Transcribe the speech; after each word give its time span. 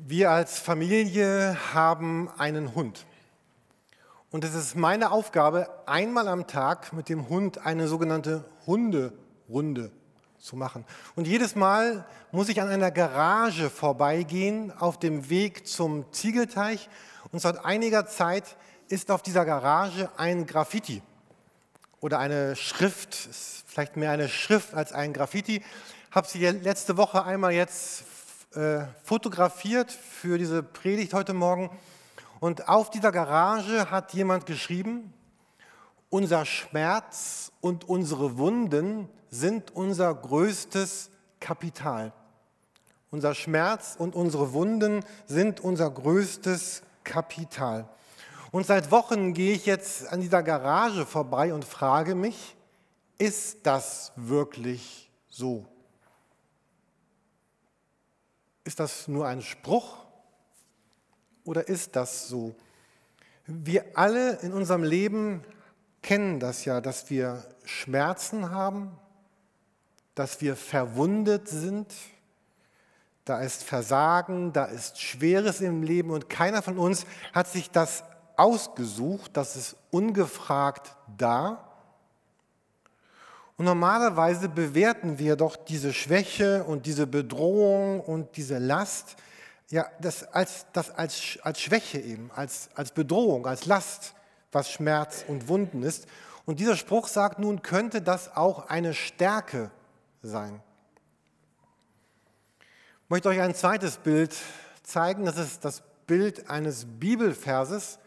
Wir 0.00 0.30
als 0.30 0.58
Familie 0.58 1.58
haben 1.74 2.30
einen 2.38 2.74
Hund. 2.74 3.04
Und 4.30 4.42
es 4.42 4.54
ist 4.54 4.74
meine 4.74 5.10
Aufgabe, 5.10 5.68
einmal 5.84 6.28
am 6.28 6.46
Tag 6.46 6.94
mit 6.94 7.10
dem 7.10 7.28
Hund 7.28 7.58
eine 7.66 7.86
sogenannte 7.88 8.44
Hunderunde 8.66 9.90
zu 10.38 10.56
machen. 10.56 10.86
Und 11.14 11.26
jedes 11.26 11.56
Mal 11.56 12.06
muss 12.30 12.48
ich 12.48 12.62
an 12.62 12.68
einer 12.68 12.90
Garage 12.90 13.68
vorbeigehen 13.68 14.72
auf 14.72 14.98
dem 14.98 15.28
Weg 15.28 15.66
zum 15.66 16.10
Ziegelteich. 16.10 16.88
Und 17.30 17.40
seit 17.40 17.62
einiger 17.62 18.06
Zeit 18.06 18.56
ist 18.88 19.10
auf 19.10 19.22
dieser 19.22 19.44
Garage 19.44 20.08
ein 20.16 20.46
Graffiti 20.46 21.02
oder 22.00 22.18
eine 22.18 22.56
Schrift, 22.56 23.14
vielleicht 23.66 23.98
mehr 23.98 24.10
eine 24.12 24.30
Schrift 24.30 24.72
als 24.72 24.92
ein 24.92 25.12
Graffiti. 25.12 25.62
Habe 26.10 26.26
sie 26.26 26.46
letzte 26.46 26.96
Woche 26.96 27.24
einmal 27.24 27.52
jetzt 27.52 28.04
äh, 28.54 28.84
fotografiert 29.02 29.90
für 29.90 30.38
diese 30.38 30.62
Predigt 30.62 31.14
heute 31.14 31.32
Morgen. 31.32 31.70
Und 32.40 32.68
auf 32.68 32.90
dieser 32.90 33.12
Garage 33.12 33.90
hat 33.90 34.12
jemand 34.14 34.46
geschrieben, 34.46 35.12
unser 36.10 36.44
Schmerz 36.44 37.52
und 37.60 37.88
unsere 37.88 38.36
Wunden 38.36 39.08
sind 39.30 39.70
unser 39.70 40.14
größtes 40.14 41.10
Kapital. 41.40 42.12
Unser 43.10 43.34
Schmerz 43.34 43.94
und 43.98 44.14
unsere 44.14 44.52
Wunden 44.52 45.04
sind 45.26 45.60
unser 45.60 45.90
größtes 45.90 46.82
Kapital. 47.04 47.88
Und 48.50 48.66
seit 48.66 48.90
Wochen 48.90 49.32
gehe 49.32 49.54
ich 49.54 49.64
jetzt 49.64 50.06
an 50.08 50.20
dieser 50.20 50.42
Garage 50.42 51.06
vorbei 51.06 51.54
und 51.54 51.64
frage 51.64 52.14
mich, 52.14 52.54
ist 53.16 53.60
das 53.62 54.12
wirklich 54.16 55.10
so? 55.28 55.64
Ist 58.64 58.80
das 58.80 59.08
nur 59.08 59.26
ein 59.26 59.42
Spruch 59.42 59.96
oder 61.44 61.68
ist 61.68 61.96
das 61.96 62.28
so? 62.28 62.54
Wir 63.46 63.84
alle 63.94 64.38
in 64.40 64.52
unserem 64.52 64.84
Leben 64.84 65.44
kennen 66.00 66.40
das 66.40 66.64
ja, 66.64 66.80
dass 66.80 67.10
wir 67.10 67.44
Schmerzen 67.64 68.50
haben, 68.50 68.96
dass 70.14 70.40
wir 70.40 70.56
verwundet 70.56 71.48
sind, 71.48 71.92
da 73.24 73.40
ist 73.40 73.62
Versagen, 73.62 74.52
da 74.52 74.64
ist 74.64 75.00
Schweres 75.00 75.60
im 75.60 75.82
Leben 75.82 76.10
und 76.10 76.28
keiner 76.28 76.60
von 76.60 76.76
uns 76.76 77.06
hat 77.32 77.48
sich 77.48 77.70
das 77.70 78.02
ausgesucht, 78.36 79.36
das 79.36 79.56
ist 79.56 79.76
ungefragt 79.90 80.96
da. 81.16 81.71
Und 83.62 83.66
normalerweise 83.66 84.48
bewerten 84.48 85.20
wir 85.20 85.36
doch 85.36 85.54
diese 85.54 85.92
Schwäche 85.92 86.64
und 86.64 86.84
diese 86.84 87.06
Bedrohung 87.06 88.00
und 88.00 88.36
diese 88.36 88.58
Last 88.58 89.14
ja, 89.70 89.86
das 90.00 90.24
als, 90.32 90.66
das 90.72 90.90
als, 90.90 91.38
als 91.44 91.60
Schwäche 91.60 92.00
eben, 92.00 92.32
als, 92.34 92.70
als 92.74 92.90
Bedrohung, 92.90 93.46
als 93.46 93.66
Last, 93.66 94.14
was 94.50 94.68
Schmerz 94.68 95.24
und 95.28 95.46
Wunden 95.46 95.84
ist. 95.84 96.08
Und 96.44 96.58
dieser 96.58 96.74
Spruch 96.74 97.06
sagt 97.06 97.38
nun, 97.38 97.62
könnte 97.62 98.02
das 98.02 98.34
auch 98.34 98.68
eine 98.68 98.94
Stärke 98.94 99.70
sein. 100.22 100.60
Ich 103.04 103.10
möchte 103.10 103.28
euch 103.28 103.40
ein 103.40 103.54
zweites 103.54 103.98
Bild 103.98 104.34
zeigen. 104.82 105.24
Das 105.24 105.38
ist 105.38 105.64
das 105.64 105.84
Bild 106.08 106.50
eines 106.50 106.84
Bibelverses. 106.98 108.00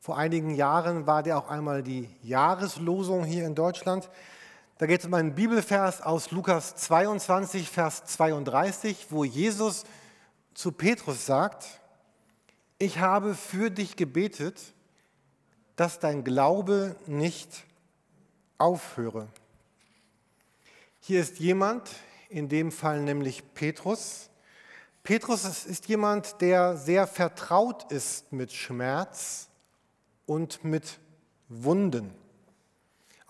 Vor 0.00 0.18
einigen 0.18 0.54
Jahren 0.54 1.06
war 1.06 1.22
der 1.22 1.38
auch 1.38 1.48
einmal 1.48 1.82
die 1.82 2.14
Jahreslosung 2.20 3.24
hier 3.24 3.46
in 3.46 3.54
Deutschland. 3.54 4.10
Da 4.78 4.86
geht 4.86 5.00
es 5.00 5.06
um 5.06 5.14
einen 5.14 5.34
Bibelvers 5.34 6.00
aus 6.00 6.30
Lukas 6.30 6.74
22, 6.74 7.68
Vers 7.68 8.04
32, 8.06 9.06
wo 9.10 9.22
Jesus 9.24 9.84
zu 10.54 10.72
Petrus 10.72 11.26
sagt, 11.26 11.66
ich 12.78 12.98
habe 12.98 13.34
für 13.34 13.70
dich 13.70 13.96
gebetet, 13.96 14.60
dass 15.76 16.00
dein 16.00 16.24
Glaube 16.24 16.96
nicht 17.06 17.64
aufhöre. 18.58 19.28
Hier 21.00 21.20
ist 21.20 21.38
jemand, 21.38 21.90
in 22.28 22.48
dem 22.48 22.72
Fall 22.72 23.02
nämlich 23.02 23.54
Petrus. 23.54 24.30
Petrus 25.02 25.64
ist 25.64 25.86
jemand, 25.86 26.40
der 26.40 26.76
sehr 26.76 27.06
vertraut 27.06 27.92
ist 27.92 28.32
mit 28.32 28.52
Schmerz 28.52 29.48
und 30.26 30.64
mit 30.64 30.98
Wunden. 31.48 32.21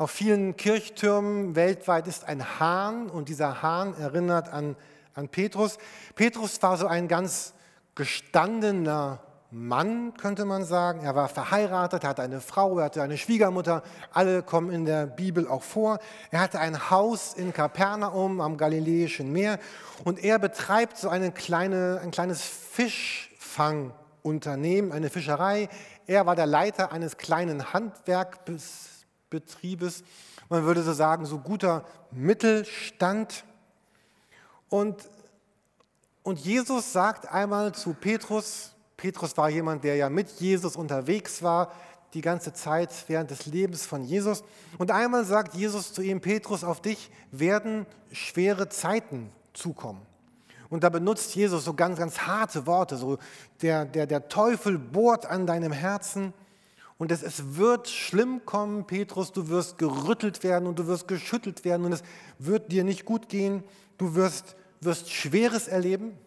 Auf 0.03 0.11
vielen 0.11 0.57
Kirchtürmen 0.57 1.55
weltweit 1.55 2.09
ist 2.09 2.25
ein 2.25 2.59
Hahn 2.59 3.09
und 3.09 3.29
dieser 3.29 3.63
Hahn 3.63 3.97
erinnert 3.97 4.53
an 4.53 4.75
an 5.15 5.29
Petrus. 5.29 5.79
Petrus 6.17 6.61
war 6.61 6.77
so 6.77 6.89
ein 6.89 7.07
ganz 7.07 7.55
gestandener 7.95 9.21
Mann, 9.53 10.15
könnte 10.15 10.45
man 10.45 10.65
sagen. 10.65 11.05
Er 11.05 11.15
war 11.15 11.29
verheiratet, 11.29 12.03
er 12.03 12.11
hatte 12.11 12.23
eine 12.23 12.41
Frau, 12.41 12.81
er 12.81 12.87
hatte 12.87 13.01
eine 13.01 13.17
Schwiegermutter. 13.17 13.85
Alle 14.13 14.43
kommen 14.43 14.73
in 14.73 14.87
der 14.87 15.07
Bibel 15.07 15.47
auch 15.47 15.63
vor. 15.63 16.01
Er 16.33 16.41
hatte 16.41 16.59
ein 16.59 16.91
Haus 16.91 17.35
in 17.35 17.53
Kapernaum 17.53 18.41
am 18.41 18.57
Galiläischen 18.57 19.31
Meer 19.31 19.61
und 20.03 20.25
er 20.25 20.41
betreibt 20.41 20.99
so 20.99 21.11
eine 21.11 21.31
kleine, 21.31 22.01
ein 22.03 22.11
kleines 22.11 22.43
Fischfangunternehmen, 22.43 24.91
eine 24.91 25.11
Fischerei. 25.11 25.69
Er 26.09 26.27
war 26.27 26.35
der 26.35 26.47
Leiter 26.47 26.91
eines 26.91 27.19
kleinen 27.19 27.73
Handwerkbetriebes. 29.33 30.05
Man 30.49 30.65
würde 30.65 30.83
so 30.83 30.93
sagen, 30.93 31.25
so 31.25 31.39
guter 31.39 31.85
Mittelstand. 32.11 33.45
Und, 34.69 35.09
und 36.23 36.39
Jesus 36.39 36.93
sagt 36.93 37.31
einmal 37.33 37.75
zu 37.75 37.95
Petrus, 37.95 38.73
Petrus 38.97 39.37
war 39.37 39.49
jemand, 39.49 39.85
der 39.85 39.97
ja 39.97 40.09
mit 40.09 40.29
Jesus 40.41 40.77
unterwegs 40.77 41.43
war, 41.43 41.73
die 42.15 42.21
ganze 42.21 42.53
Zeit 42.53 42.91
während 43.09 43.31
des 43.31 43.47
Lebens 43.47 43.87
von 43.87 44.05
Jesus. 44.05 44.45
Und 44.79 44.91
einmal 44.91 45.25
sagt 45.25 45.55
Jesus 45.55 45.95
zu 45.95 46.03
ihm, 46.03 46.21
Petrus, 46.21 46.63
auf 46.63 46.81
dich 46.83 47.11
werden 47.31 47.87
schwere 48.13 48.69
Zeiten 48.69 49.33
zukommen. 49.55 50.03
Und 50.69 50.85
da 50.85 50.89
benutzt 50.89 51.35
Jesus 51.35 51.65
so 51.65 51.75
ganz, 51.75 51.99
ganz 51.99 52.21
harte 52.21 52.67
Worte, 52.67 52.97
so 52.97 53.19
der, 53.61 53.85
der, 53.85 54.07
der 54.07 54.29
Teufel 54.29 54.79
bohrt 54.79 55.27
an 55.27 55.47
deinem 55.47 55.73
Herzen 55.73 56.33
und 57.03 57.13
es, 57.13 57.23
es 57.23 57.57
wird 57.57 57.89
schlimm 57.89 58.47
kommen, 58.47 58.87
Petrus, 58.87 59.33
du 59.33 59.49
wirst 59.49 59.77
gerüttelt 59.77 60.43
werden 60.43 60.67
und 60.67 60.79
du 60.79 60.87
wirst 60.87 61.07
geschüttelt 61.07 61.65
werden 61.67 61.85
und 61.85 61.93
es 61.93 62.03
wird 62.39 62.73
dir 62.73 62.85
nicht 62.85 63.05
gut 63.05 63.29
gehen, 63.29 63.63
du 63.99 64.15
wirst 64.15 64.57
wirst 64.85 65.11
Schweres 65.11 65.69
erleben. 65.69 66.19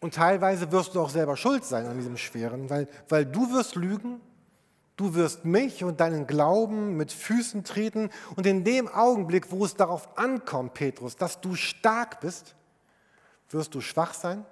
Und 0.00 0.14
teilweise 0.14 0.70
wirst 0.72 0.94
du 0.94 1.00
auch 1.00 1.10
selber 1.10 1.36
schuld 1.36 1.64
sein 1.64 1.86
an 1.86 1.96
diesem 1.96 2.16
Schweren, 2.16 2.70
weil, 2.70 2.86
weil 3.08 3.24
du 3.24 3.50
wirst 3.52 3.76
lügen, 3.76 4.20
du 4.96 5.14
wirst 5.14 5.44
mich 5.44 5.82
und 5.84 6.00
deinen 6.00 6.26
Glauben 6.26 6.96
mit 6.96 7.10
Füßen 7.10 7.64
treten. 7.64 8.10
Und 8.36 8.46
in 8.46 8.62
dem 8.62 8.88
Augenblick, 8.88 9.50
wo 9.50 9.64
es 9.64 9.74
darauf 9.74 10.18
ankommt, 10.18 10.74
Petrus, 10.74 11.16
dass 11.16 11.40
du 11.40 11.54
stark 11.54 12.20
bist, 12.20 12.54
wirst 13.50 13.74
du 13.74 13.80
schwach 13.80 14.12
sein, 14.12 14.44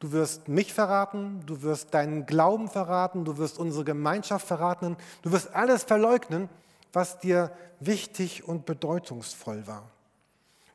du 0.00 0.12
wirst 0.12 0.48
mich 0.48 0.74
verraten, 0.74 1.42
du 1.46 1.62
wirst 1.62 1.94
deinen 1.94 2.26
Glauben 2.26 2.68
verraten, 2.68 3.24
du 3.24 3.38
wirst 3.38 3.58
unsere 3.58 3.84
Gemeinschaft 3.84 4.46
verraten, 4.46 4.96
du 5.22 5.30
wirst 5.30 5.54
alles 5.54 5.84
verleugnen, 5.84 6.48
was 6.92 7.20
dir 7.20 7.52
wichtig 7.78 8.48
und 8.48 8.66
bedeutungsvoll 8.66 9.66
war. 9.66 9.88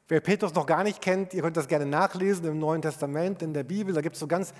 Wer 0.07 0.21
Petrus 0.21 0.53
noch 0.53 0.67
gar 0.67 0.83
nicht 0.83 1.01
kennt, 1.01 1.33
ihr 1.33 1.41
könnt 1.41 1.57
das 1.57 1.67
gerne 1.67 1.87
nachlesen 1.87 2.45
im 2.45 2.59
Neuen 2.59 2.81
Testament, 2.81 3.41
in 3.41 3.53
der 3.53 3.63
Bibel. 3.63 3.93
Da 3.93 4.01
gibt 4.01 4.15
es 4.15 4.19
so 4.19 4.27
ganz 4.27 4.53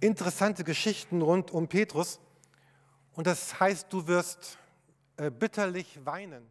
interessante 0.00 0.64
Geschichten 0.64 1.20
rund 1.20 1.50
um 1.50 1.68
Petrus. 1.68 2.18
Und 3.12 3.26
das 3.26 3.60
heißt, 3.60 3.92
du 3.92 4.06
wirst 4.06 4.56
äh, 5.18 5.30
bitterlich 5.30 6.00
weinen. 6.06 6.46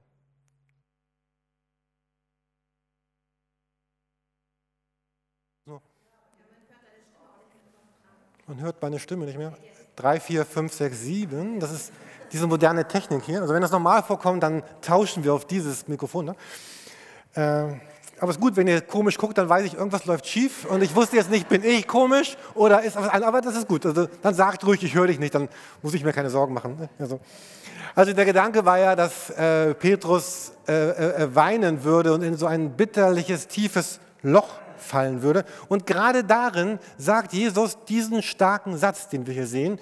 Man 8.50 8.62
hört 8.62 8.82
meine 8.82 8.98
Stimme 8.98 9.28
nicht 9.28 9.38
mehr. 9.38 9.54
Drei, 9.96 10.20
vier, 10.20 10.44
fünf, 10.44 10.74
sechs, 10.74 11.02
sieben. 11.02 11.60
Das 11.60 11.72
ist 11.72 11.92
diese 12.32 12.48
moderne 12.48 12.88
Technik 12.88 13.22
hier. 13.24 13.42
Also 13.42 13.54
wenn 13.54 13.62
das 13.62 13.70
normal 13.70 14.02
vorkommt, 14.02 14.42
dann 14.42 14.64
tauschen 14.82 15.24
wir 15.24 15.36
auf 15.36 15.46
dieses 15.46 15.88
Mikrofon. 15.88 16.26
Ne? 16.26 16.36
Äh, 17.36 17.42
aber 18.20 18.32
es 18.32 18.38
ist 18.38 18.42
gut, 18.42 18.56
wenn 18.56 18.66
ihr 18.66 18.82
komisch 18.82 19.20
guckt, 19.20 19.38
dann 19.38 19.48
weiß 19.48 19.66
ich, 19.66 19.76
irgendwas 19.76 20.06
läuft 20.06 20.26
schief 20.26 20.66
und 20.66 20.82
ich 20.82 20.96
wusste 20.96 21.18
jetzt 21.18 21.30
nicht, 21.30 21.48
bin 21.48 21.64
ich 21.64 21.88
komisch 21.88 22.38
oder 22.56 22.82
ist 22.82 22.96
was 22.96 23.08
anderes, 23.10 23.28
aber 23.28 23.42
das 23.42 23.56
ist 23.56 23.68
gut. 23.68 23.86
Also, 23.86 24.08
dann 24.24 24.34
sagt 24.34 24.66
ruhig, 24.66 24.84
ich 24.84 24.96
höre 24.96 25.06
dich 25.06 25.20
nicht, 25.20 25.36
dann 25.36 25.48
muss 25.84 25.94
ich 25.94 26.04
mir 26.04 26.12
keine 26.12 26.32
Sorgen 26.32 26.56
machen. 26.56 26.76
Ne? 26.80 26.90
Also, 26.98 27.20
also 27.94 28.14
der 28.14 28.26
Gedanke 28.26 28.66
war 28.66 28.80
ja, 28.80 28.96
dass 28.96 29.30
äh, 29.30 29.76
Petrus 29.76 30.54
äh, 30.68 30.74
äh, 30.74 31.24
äh, 31.24 31.36
weinen 31.36 31.84
würde 31.84 32.14
und 32.14 32.24
in 32.24 32.36
so 32.36 32.48
ein 32.48 32.72
bitterliches, 32.72 33.48
tiefes 33.48 34.00
Loch 34.24 34.50
fallen 34.82 35.22
würde. 35.22 35.46
Und 35.68 35.86
gerade 35.86 36.24
darin 36.24 36.80
sagt 36.98 37.34
Jesus 37.34 37.78
diesen 37.86 38.22
starken 38.22 38.78
Satz, 38.78 39.10
den 39.10 39.28
wir 39.28 39.34
hier 39.34 39.48
sehen. 39.48 39.80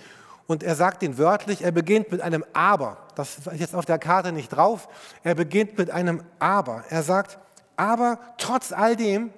Und 0.47 0.63
er 0.63 0.75
sagt 0.75 1.03
ihn 1.03 1.17
wörtlich, 1.17 1.61
er 1.61 1.71
beginnt 1.71 2.11
mit 2.11 2.21
einem 2.21 2.45
Aber. 2.53 2.97
Das 3.15 3.37
ist 3.37 3.59
jetzt 3.59 3.75
auf 3.75 3.85
der 3.85 3.99
Karte 3.99 4.31
nicht 4.31 4.49
drauf. 4.49 4.87
Er 5.23 5.35
beginnt 5.35 5.77
mit 5.77 5.91
einem 5.91 6.23
Aber. 6.39 6.83
Er 6.89 7.03
sagt, 7.03 7.37
aber 7.75 8.19
trotz 8.37 8.71
all 8.71 8.95
dem, 8.95 9.31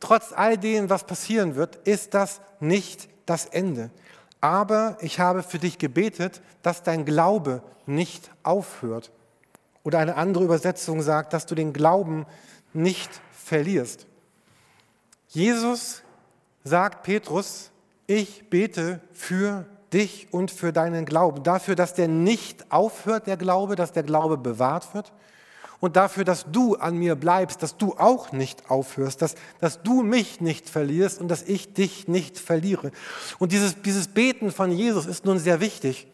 trotz 0.00 0.32
all 0.32 0.58
dem, 0.58 0.90
was 0.90 1.04
passieren 1.04 1.54
wird, 1.54 1.76
ist 1.86 2.14
das 2.14 2.40
nicht 2.60 3.08
das 3.24 3.46
Ende. 3.46 3.90
Aber 4.40 4.96
ich 5.00 5.20
habe 5.20 5.44
für 5.44 5.60
dich 5.60 5.78
gebetet, 5.78 6.42
dass 6.62 6.82
dein 6.82 7.04
Glaube 7.04 7.62
nicht 7.86 8.30
aufhört. 8.42 9.12
Oder 9.84 10.00
eine 10.00 10.16
andere 10.16 10.44
Übersetzung 10.44 11.02
sagt, 11.02 11.32
dass 11.32 11.46
du 11.46 11.54
den 11.54 11.72
Glauben 11.72 12.26
nicht 12.72 13.10
verlierst. 13.32 14.06
Jesus 15.32 16.02
sagt 16.62 17.04
Petrus, 17.04 17.70
ich 18.06 18.50
bete 18.50 19.00
für 19.12 19.64
dich 19.90 20.28
und 20.30 20.50
für 20.50 20.72
deinen 20.72 21.06
Glauben, 21.06 21.42
dafür, 21.42 21.74
dass 21.74 21.94
der 21.94 22.06
nicht 22.06 22.70
aufhört, 22.70 23.26
der 23.26 23.38
Glaube, 23.38 23.74
dass 23.74 23.92
der 23.92 24.02
Glaube 24.02 24.36
bewahrt 24.36 24.94
wird 24.94 25.10
und 25.80 25.96
dafür, 25.96 26.24
dass 26.24 26.44
du 26.52 26.76
an 26.76 26.98
mir 26.98 27.14
bleibst, 27.14 27.62
dass 27.62 27.78
du 27.78 27.94
auch 27.96 28.32
nicht 28.32 28.70
aufhörst, 28.70 29.22
dass, 29.22 29.34
dass 29.58 29.82
du 29.82 30.02
mich 30.02 30.42
nicht 30.42 30.68
verlierst 30.68 31.18
und 31.18 31.28
dass 31.28 31.42
ich 31.42 31.72
dich 31.72 32.08
nicht 32.08 32.38
verliere. 32.38 32.90
Und 33.38 33.52
dieses, 33.52 33.80
dieses 33.80 34.08
Beten 34.08 34.52
von 34.52 34.70
Jesus 34.70 35.06
ist 35.06 35.24
nun 35.24 35.38
sehr 35.38 35.60
wichtig. 35.60 36.06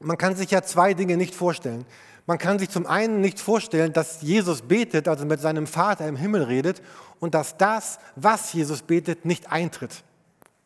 Man 0.00 0.18
kann 0.18 0.34
sich 0.34 0.50
ja 0.50 0.62
zwei 0.62 0.94
Dinge 0.94 1.16
nicht 1.16 1.34
vorstellen. 1.34 1.86
Man 2.26 2.38
kann 2.38 2.58
sich 2.58 2.70
zum 2.70 2.86
einen 2.86 3.20
nicht 3.20 3.38
vorstellen, 3.38 3.92
dass 3.92 4.20
Jesus 4.20 4.62
betet, 4.62 5.06
also 5.06 5.24
mit 5.24 5.40
seinem 5.40 5.68
Vater 5.68 6.08
im 6.08 6.16
Himmel 6.16 6.42
redet 6.42 6.82
und 7.20 7.34
dass 7.34 7.56
das, 7.56 8.00
was 8.16 8.52
Jesus 8.52 8.82
betet, 8.82 9.24
nicht 9.24 9.52
eintritt. 9.52 10.02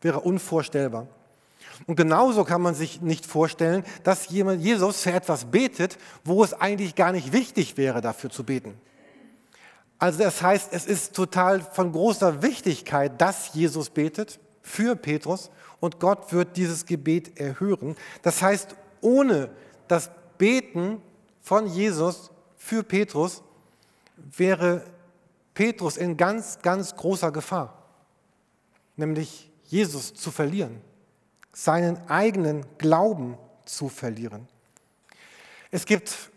Wäre 0.01 0.21
unvorstellbar. 0.21 1.07
Und 1.85 1.95
genauso 1.95 2.43
kann 2.43 2.61
man 2.61 2.73
sich 2.73 3.01
nicht 3.01 3.25
vorstellen, 3.25 3.83
dass 4.03 4.29
jemand 4.29 4.61
Jesus 4.61 5.01
für 5.01 5.11
etwas 5.11 5.45
betet, 5.45 5.97
wo 6.23 6.43
es 6.43 6.53
eigentlich 6.53 6.95
gar 6.95 7.11
nicht 7.11 7.31
wichtig 7.31 7.77
wäre, 7.77 8.01
dafür 8.01 8.31
zu 8.31 8.43
beten. 8.43 8.73
Also 9.99 10.23
das 10.23 10.41
heißt, 10.41 10.69
es 10.73 10.87
ist 10.87 11.15
total 11.15 11.61
von 11.61 11.91
großer 11.91 12.41
Wichtigkeit, 12.41 13.21
dass 13.21 13.53
Jesus 13.53 13.91
betet 13.91 14.39
für 14.63 14.95
Petrus 14.95 15.51
und 15.79 15.99
Gott 15.99 16.33
wird 16.33 16.57
dieses 16.57 16.87
Gebet 16.87 17.39
erhören. 17.39 17.95
Das 18.23 18.41
heißt, 18.41 18.75
ohne 19.01 19.49
das 19.87 20.09
Beten 20.39 21.01
von 21.41 21.67
Jesus 21.67 22.31
für 22.57 22.83
Petrus 22.83 23.41
wäre 24.15 24.83
Petrus 25.53 25.97
in 25.97 26.17
ganz, 26.17 26.59
ganz 26.61 26.95
großer 26.95 27.31
Gefahr, 27.31 27.83
nämlich 28.95 29.49
Jesus 29.63 30.13
zu 30.13 30.31
verlieren 30.31 30.81
seinen 31.53 31.97
eigenen 32.09 32.65
Glauben 32.77 33.37
zu 33.65 33.89
verlieren. 33.89 34.47
Es 35.69 35.85
gibt 35.85 36.31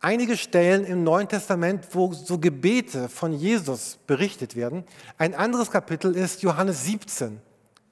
einige 0.00 0.36
Stellen 0.36 0.84
im 0.84 1.04
Neuen 1.04 1.28
Testament, 1.28 1.88
wo 1.92 2.12
so 2.12 2.38
Gebete 2.38 3.08
von 3.08 3.32
Jesus 3.32 3.98
berichtet 4.06 4.56
werden. 4.56 4.84
Ein 5.18 5.34
anderes 5.34 5.70
Kapitel 5.70 6.14
ist 6.16 6.42
Johannes 6.42 6.84
17 6.84 7.40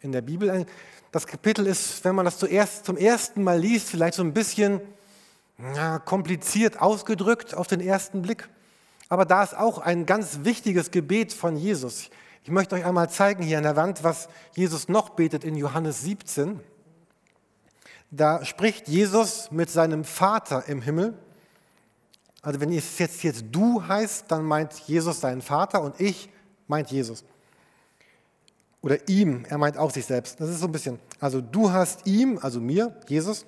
in 0.01 0.13
der 0.13 0.23
Bibel. 0.23 0.67
Das 1.11 1.27
Kapitel 1.27 1.67
ist, 1.67 2.05
wenn 2.05 2.15
man 2.15 2.25
das 2.25 2.39
zuerst, 2.39 2.85
zum 2.85 2.97
ersten 2.97 3.43
Mal 3.43 3.59
liest, 3.59 3.89
vielleicht 3.89 4.15
so 4.15 4.23
ein 4.23 4.35
bisschen 4.35 4.81
ja, 5.59 5.99
kompliziert 5.99 6.81
ausgedrückt 6.81 7.55
auf 7.55 7.67
den 7.67 7.81
ersten 7.81 8.23
Blick. 8.23 8.49
Aber 9.09 9.25
da 9.25 9.43
ist 9.43 9.57
auch 9.57 9.79
ein 9.79 10.07
ganz 10.07 10.41
wichtiges 10.43 10.91
Gebet 10.91 11.33
von 11.33 11.57
Jesus. 11.57 12.11
Ich 12.45 12.51
möchte 12.51 12.77
euch 12.77 12.85
einmal 12.85 13.11
zeigen 13.11 13.43
hier 13.43 13.59
an 13.59 13.65
der 13.65 13.77
Wand, 13.77 14.05
was 14.05 14.29
Jesus 14.55 14.89
noch 14.89 15.11
betet 15.11 15.45
in 15.45 15.57
Johannes 15.57 16.03
17. 16.03 16.61
Da 18.11 18.45
spricht 18.45 18.89
Jesus 18.89 19.51
mit 19.51 19.71
seinem 19.71 20.05
Vater 20.05 20.67
im 20.69 20.81
Himmel. 20.81 21.15
Also 22.43 22.61
wenn 22.61 22.73
es 22.73 22.99
jetzt, 22.99 23.23
jetzt 23.23 23.45
du 23.51 23.87
heißt, 23.87 24.31
dann 24.31 24.45
meint 24.45 24.73
Jesus 24.87 25.21
seinen 25.21 25.43
Vater 25.43 25.83
und 25.83 26.01
ich 26.01 26.31
meint 26.69 26.91
Jesus. 26.91 27.25
Oder 28.81 29.09
ihm, 29.09 29.45
er 29.49 29.59
meint 29.59 29.77
auch 29.77 29.91
sich 29.91 30.07
selbst. 30.07 30.41
Das 30.41 30.49
ist 30.49 30.61
so 30.61 30.67
ein 30.67 30.73
bisschen. 30.73 31.01
Also 31.21 31.41
du 31.41 31.73
hast 31.73 32.07
ihm, 32.07 32.39
also 32.41 32.61
mir, 32.61 32.95
Jesus, 33.09 33.45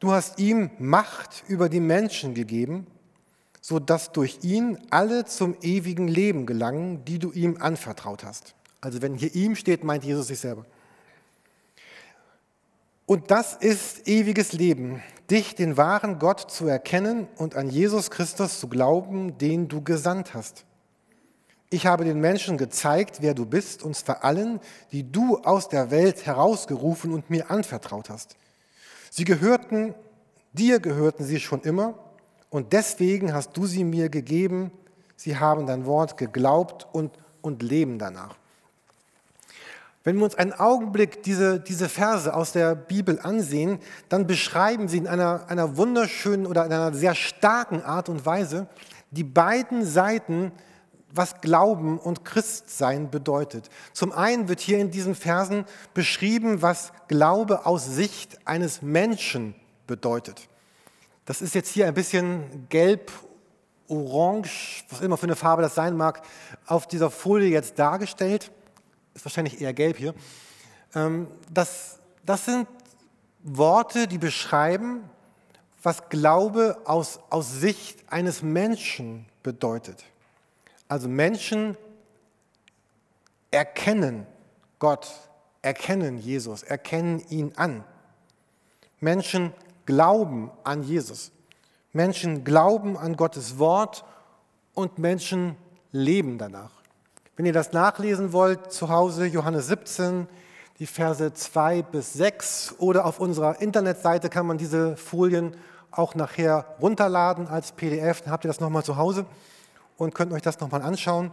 du 0.00 0.12
hast 0.12 0.38
ihm 0.40 0.70
Macht 0.78 1.44
über 1.46 1.68
die 1.68 1.80
Menschen 1.80 2.34
gegeben 2.34 2.86
so 3.60 3.78
dass 3.78 4.12
durch 4.12 4.38
ihn 4.42 4.78
alle 4.90 5.24
zum 5.26 5.56
ewigen 5.60 6.08
Leben 6.08 6.46
gelangen, 6.46 7.04
die 7.04 7.18
du 7.18 7.30
ihm 7.32 7.58
anvertraut 7.60 8.24
hast. 8.24 8.54
Also 8.80 9.02
wenn 9.02 9.14
hier 9.14 9.34
ihm 9.34 9.54
steht, 9.56 9.84
meint 9.84 10.04
Jesus 10.04 10.28
sich 10.28 10.40
selber. 10.40 10.64
Und 13.04 13.30
das 13.30 13.54
ist 13.54 14.08
ewiges 14.08 14.52
Leben, 14.52 15.02
dich, 15.30 15.56
den 15.56 15.76
wahren 15.76 16.18
Gott, 16.18 16.50
zu 16.50 16.66
erkennen 16.68 17.28
und 17.36 17.56
an 17.56 17.68
Jesus 17.68 18.10
Christus 18.10 18.60
zu 18.60 18.68
glauben, 18.68 19.36
den 19.38 19.68
du 19.68 19.82
gesandt 19.82 20.32
hast. 20.32 20.64
Ich 21.70 21.86
habe 21.86 22.04
den 22.04 22.20
Menschen 22.20 22.56
gezeigt, 22.56 23.18
wer 23.20 23.34
du 23.34 23.46
bist, 23.46 23.82
und 23.82 23.94
zwar 23.94 24.24
allen, 24.24 24.60
die 24.92 25.10
du 25.10 25.38
aus 25.38 25.68
der 25.68 25.90
Welt 25.90 26.24
herausgerufen 26.24 27.12
und 27.12 27.30
mir 27.30 27.50
anvertraut 27.50 28.10
hast. 28.10 28.36
Sie 29.10 29.24
gehörten, 29.24 29.94
dir 30.54 30.80
gehörten 30.80 31.24
sie 31.24 31.40
schon 31.40 31.60
immer, 31.62 31.94
und 32.48 32.72
deswegen 32.72 33.32
hast 33.32 33.56
du 33.56 33.66
sie 33.66 33.84
mir 33.84 34.08
gegeben. 34.08 34.72
Sie 35.16 35.38
haben 35.38 35.66
dein 35.66 35.86
Wort 35.86 36.16
geglaubt 36.16 36.86
und, 36.92 37.12
und 37.42 37.62
leben 37.62 37.98
danach. 37.98 38.34
Wenn 40.02 40.16
wir 40.16 40.24
uns 40.24 40.34
einen 40.34 40.54
Augenblick 40.54 41.22
diese, 41.22 41.60
diese 41.60 41.88
Verse 41.88 42.32
aus 42.34 42.52
der 42.52 42.74
Bibel 42.74 43.20
ansehen, 43.20 43.78
dann 44.08 44.26
beschreiben 44.26 44.88
sie 44.88 44.96
in 44.96 45.06
einer, 45.06 45.44
einer 45.48 45.76
wunderschönen 45.76 46.46
oder 46.46 46.64
in 46.64 46.72
einer 46.72 46.94
sehr 46.94 47.14
starken 47.14 47.82
Art 47.82 48.08
und 48.08 48.24
Weise 48.24 48.66
die 49.10 49.24
beiden 49.24 49.84
Seiten, 49.84 50.52
was 51.12 51.40
Glauben 51.40 51.98
und 51.98 52.24
Christsein 52.24 53.10
bedeutet. 53.10 53.68
Zum 53.92 54.12
einen 54.12 54.48
wird 54.48 54.60
hier 54.60 54.78
in 54.78 54.90
diesen 54.90 55.14
Versen 55.14 55.64
beschrieben, 55.94 56.62
was 56.62 56.92
Glaube 57.08 57.66
aus 57.66 57.86
Sicht 57.86 58.38
eines 58.46 58.82
Menschen 58.82 59.54
bedeutet. 59.86 60.48
Das 61.24 61.42
ist 61.42 61.54
jetzt 61.54 61.70
hier 61.70 61.86
ein 61.86 61.94
bisschen 61.94 62.66
gelb, 62.68 63.10
orange, 63.88 64.84
was 64.88 65.00
immer 65.00 65.16
für 65.16 65.26
eine 65.26 65.36
Farbe 65.36 65.62
das 65.62 65.74
sein 65.74 65.96
mag, 65.96 66.22
auf 66.66 66.86
dieser 66.86 67.10
Folie 67.10 67.48
jetzt 67.48 67.78
dargestellt. 67.78 68.50
Ist 69.14 69.24
wahrscheinlich 69.24 69.60
eher 69.60 69.72
gelb 69.72 69.96
hier. 69.96 70.14
Ähm, 70.94 71.26
das, 71.52 71.98
das 72.24 72.44
sind 72.44 72.68
Worte, 73.42 74.06
die 74.06 74.18
beschreiben, 74.18 75.08
was 75.82 76.08
Glaube 76.08 76.78
aus, 76.84 77.20
aus 77.30 77.52
Sicht 77.52 78.04
eines 78.12 78.42
Menschen 78.42 79.26
bedeutet. 79.42 80.04
Also 80.90 81.08
Menschen 81.08 81.76
erkennen 83.52 84.26
Gott, 84.80 85.08
erkennen 85.62 86.18
Jesus, 86.18 86.64
erkennen 86.64 87.22
ihn 87.28 87.52
an. 87.54 87.84
Menschen 88.98 89.54
glauben 89.86 90.50
an 90.64 90.82
Jesus. 90.82 91.30
Menschen 91.92 92.42
glauben 92.42 92.98
an 92.98 93.14
Gottes 93.16 93.60
Wort 93.60 94.04
und 94.74 94.98
Menschen 94.98 95.54
leben 95.92 96.38
danach. 96.38 96.72
Wenn 97.36 97.46
ihr 97.46 97.52
das 97.52 97.70
nachlesen 97.70 98.32
wollt, 98.32 98.72
zu 98.72 98.88
Hause 98.88 99.26
Johannes 99.26 99.68
17, 99.68 100.26
die 100.80 100.86
Verse 100.86 101.32
2 101.32 101.82
bis 101.82 102.14
6 102.14 102.74
oder 102.78 103.04
auf 103.04 103.20
unserer 103.20 103.60
Internetseite 103.60 104.28
kann 104.28 104.44
man 104.44 104.58
diese 104.58 104.96
Folien 104.96 105.56
auch 105.92 106.16
nachher 106.16 106.74
runterladen 106.80 107.46
als 107.46 107.70
PDF, 107.70 108.22
dann 108.22 108.32
habt 108.32 108.44
ihr 108.44 108.48
das 108.48 108.58
nochmal 108.58 108.82
zu 108.82 108.96
Hause 108.96 109.24
und 110.00 110.14
könnt 110.14 110.32
euch 110.32 110.42
das 110.42 110.60
nochmal 110.60 110.82
anschauen. 110.82 111.30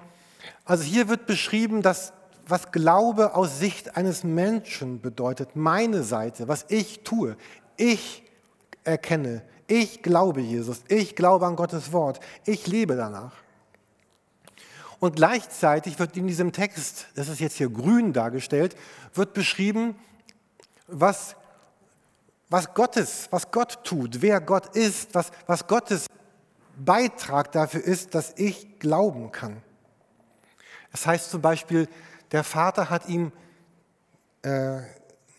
Also 0.66 0.84
hier 0.84 1.08
wird 1.08 1.26
beschrieben, 1.26 1.82
dass 1.82 2.14
was 2.46 2.72
Glaube 2.72 3.34
aus 3.34 3.60
Sicht 3.60 3.98
eines 3.98 4.24
Menschen 4.24 5.02
bedeutet, 5.02 5.56
meine 5.56 6.04
Seite, 6.04 6.48
was 6.48 6.66
ich 6.70 7.04
tue. 7.04 7.36
Ich 7.78 8.24
erkenne, 8.84 9.42
ich 9.68 10.02
glaube 10.02 10.42
Jesus, 10.42 10.82
ich 10.88 11.16
glaube 11.16 11.46
an 11.46 11.56
Gottes 11.56 11.92
Wort, 11.92 12.20
ich 12.46 12.68
lebe 12.68 12.96
danach. 12.96 13.34
Und 15.00 15.16
gleichzeitig 15.16 16.00
wird 16.00 16.18
in 16.18 16.28
diesem 16.28 16.52
Text, 16.52 17.08
das 17.16 17.28
ist 17.30 17.40
jetzt 17.40 17.56
hier 17.58 17.70
grün 17.70 18.14
dargestellt, 18.14 18.76
wird 19.14 19.34
beschrieben, 19.34 19.96
was, 20.88 21.36
was 22.50 22.74
Gottes, 22.74 23.28
was 23.30 23.52
Gott 23.52 23.84
tut, 23.84 24.22
wer 24.22 24.42
Gott 24.42 24.76
ist, 24.76 25.14
was, 25.14 25.32
was 25.46 25.68
Gottes 25.68 26.08
Beitrag 26.78 27.52
dafür 27.52 27.84
ist, 27.84 28.16
dass 28.16 28.34
ich 28.38 28.80
glauben 28.80 29.32
kann. 29.32 29.62
Es 30.92 31.02
das 31.02 31.08
heißt 31.08 31.32
zum 31.32 31.42
Beispiel, 31.42 31.88
der 32.32 32.44
Vater 32.44 32.90
hat 32.90 33.08
ihm 33.08 33.32
äh, 34.44 34.80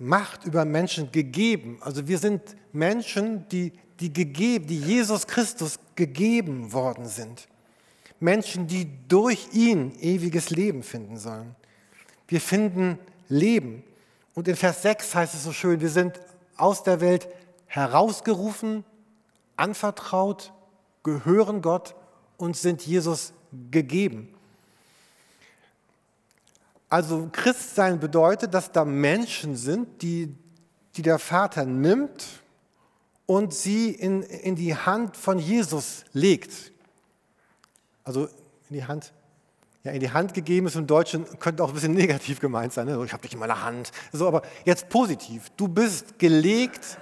Macht 0.00 0.44
über 0.44 0.64
Menschen 0.64 1.10
gegeben. 1.10 1.78
Also 1.80 2.06
wir 2.06 2.18
sind 2.18 2.56
Menschen, 2.72 3.48
die, 3.48 3.72
die, 3.98 4.12
gegeben, 4.12 4.68
die 4.68 4.78
Jesus 4.78 5.26
Christus 5.26 5.80
gegeben 5.96 6.72
worden 6.72 7.06
sind. 7.06 7.48
Menschen, 8.20 8.68
die 8.68 8.88
durch 9.08 9.48
ihn 9.52 9.98
ewiges 10.00 10.50
Leben 10.50 10.84
finden 10.84 11.16
sollen. 11.16 11.56
Wir 12.28 12.40
finden 12.40 12.98
Leben. 13.28 13.82
Und 14.34 14.46
in 14.46 14.54
Vers 14.54 14.82
6 14.82 15.14
heißt 15.16 15.34
es 15.34 15.42
so 15.42 15.52
schön, 15.52 15.80
wir 15.80 15.88
sind 15.88 16.20
aus 16.56 16.84
der 16.84 17.00
Welt 17.00 17.28
herausgerufen, 17.66 18.84
anvertraut, 19.56 20.52
gehören 21.08 21.62
Gott 21.62 21.94
und 22.36 22.56
sind 22.56 22.86
Jesus 22.86 23.32
gegeben. 23.70 24.34
Also 26.88 27.28
Christsein 27.32 28.00
bedeutet, 28.00 28.54
dass 28.54 28.72
da 28.72 28.84
Menschen 28.84 29.56
sind, 29.56 30.02
die, 30.02 30.34
die 30.96 31.02
der 31.02 31.18
Vater 31.18 31.66
nimmt 31.66 32.26
und 33.26 33.52
sie 33.52 33.90
in, 33.90 34.22
in 34.22 34.56
die 34.56 34.74
Hand 34.74 35.16
von 35.16 35.38
Jesus 35.38 36.04
legt. 36.12 36.72
Also 38.04 38.26
in 38.70 38.76
die 38.76 38.84
Hand, 38.84 39.12
ja, 39.84 39.92
in 39.92 40.00
die 40.00 40.10
Hand 40.10 40.32
gegeben 40.32 40.66
ist 40.66 40.76
im 40.76 40.86
Deutschen, 40.86 41.26
könnte 41.38 41.62
auch 41.62 41.68
ein 41.68 41.74
bisschen 41.74 41.92
negativ 42.06 42.40
gemeint 42.40 42.72
sein. 42.72 42.86
Ne? 42.86 43.02
Ich 43.04 43.12
habe 43.12 43.22
dich 43.22 43.34
in 43.34 43.38
meiner 43.38 43.62
Hand. 43.62 43.92
So, 44.12 44.26
aber 44.26 44.42
jetzt 44.64 44.88
positiv. 44.88 45.50
Du 45.56 45.68
bist 45.68 46.18
gelegt 46.18 46.96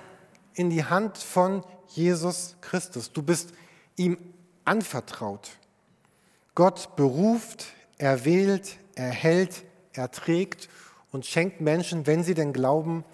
in 0.54 0.70
die 0.70 0.84
Hand 0.84 1.18
von 1.18 1.62
Jesus 1.88 2.56
Christus. 2.60 3.12
Du 3.12 3.22
bist 3.22 3.52
ihm 3.96 4.18
anvertraut. 4.64 5.50
Gott 6.54 6.96
beruft, 6.96 7.66
erwählt, 7.98 8.78
erhält, 8.94 9.64
erträgt 9.92 10.68
und 11.12 11.26
schenkt 11.26 11.60
Menschen, 11.60 12.06
wenn 12.06 12.24
sie 12.24 12.34
denn 12.34 12.52
glauben, 12.52 13.04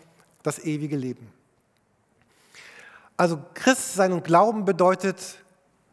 das 0.43 0.59
ewige 0.59 0.97
Leben. 0.97 1.33
Also 3.17 3.39
Christsein 3.55 4.13
und 4.13 4.25
Glauben 4.25 4.65
bedeutet 4.65 5.39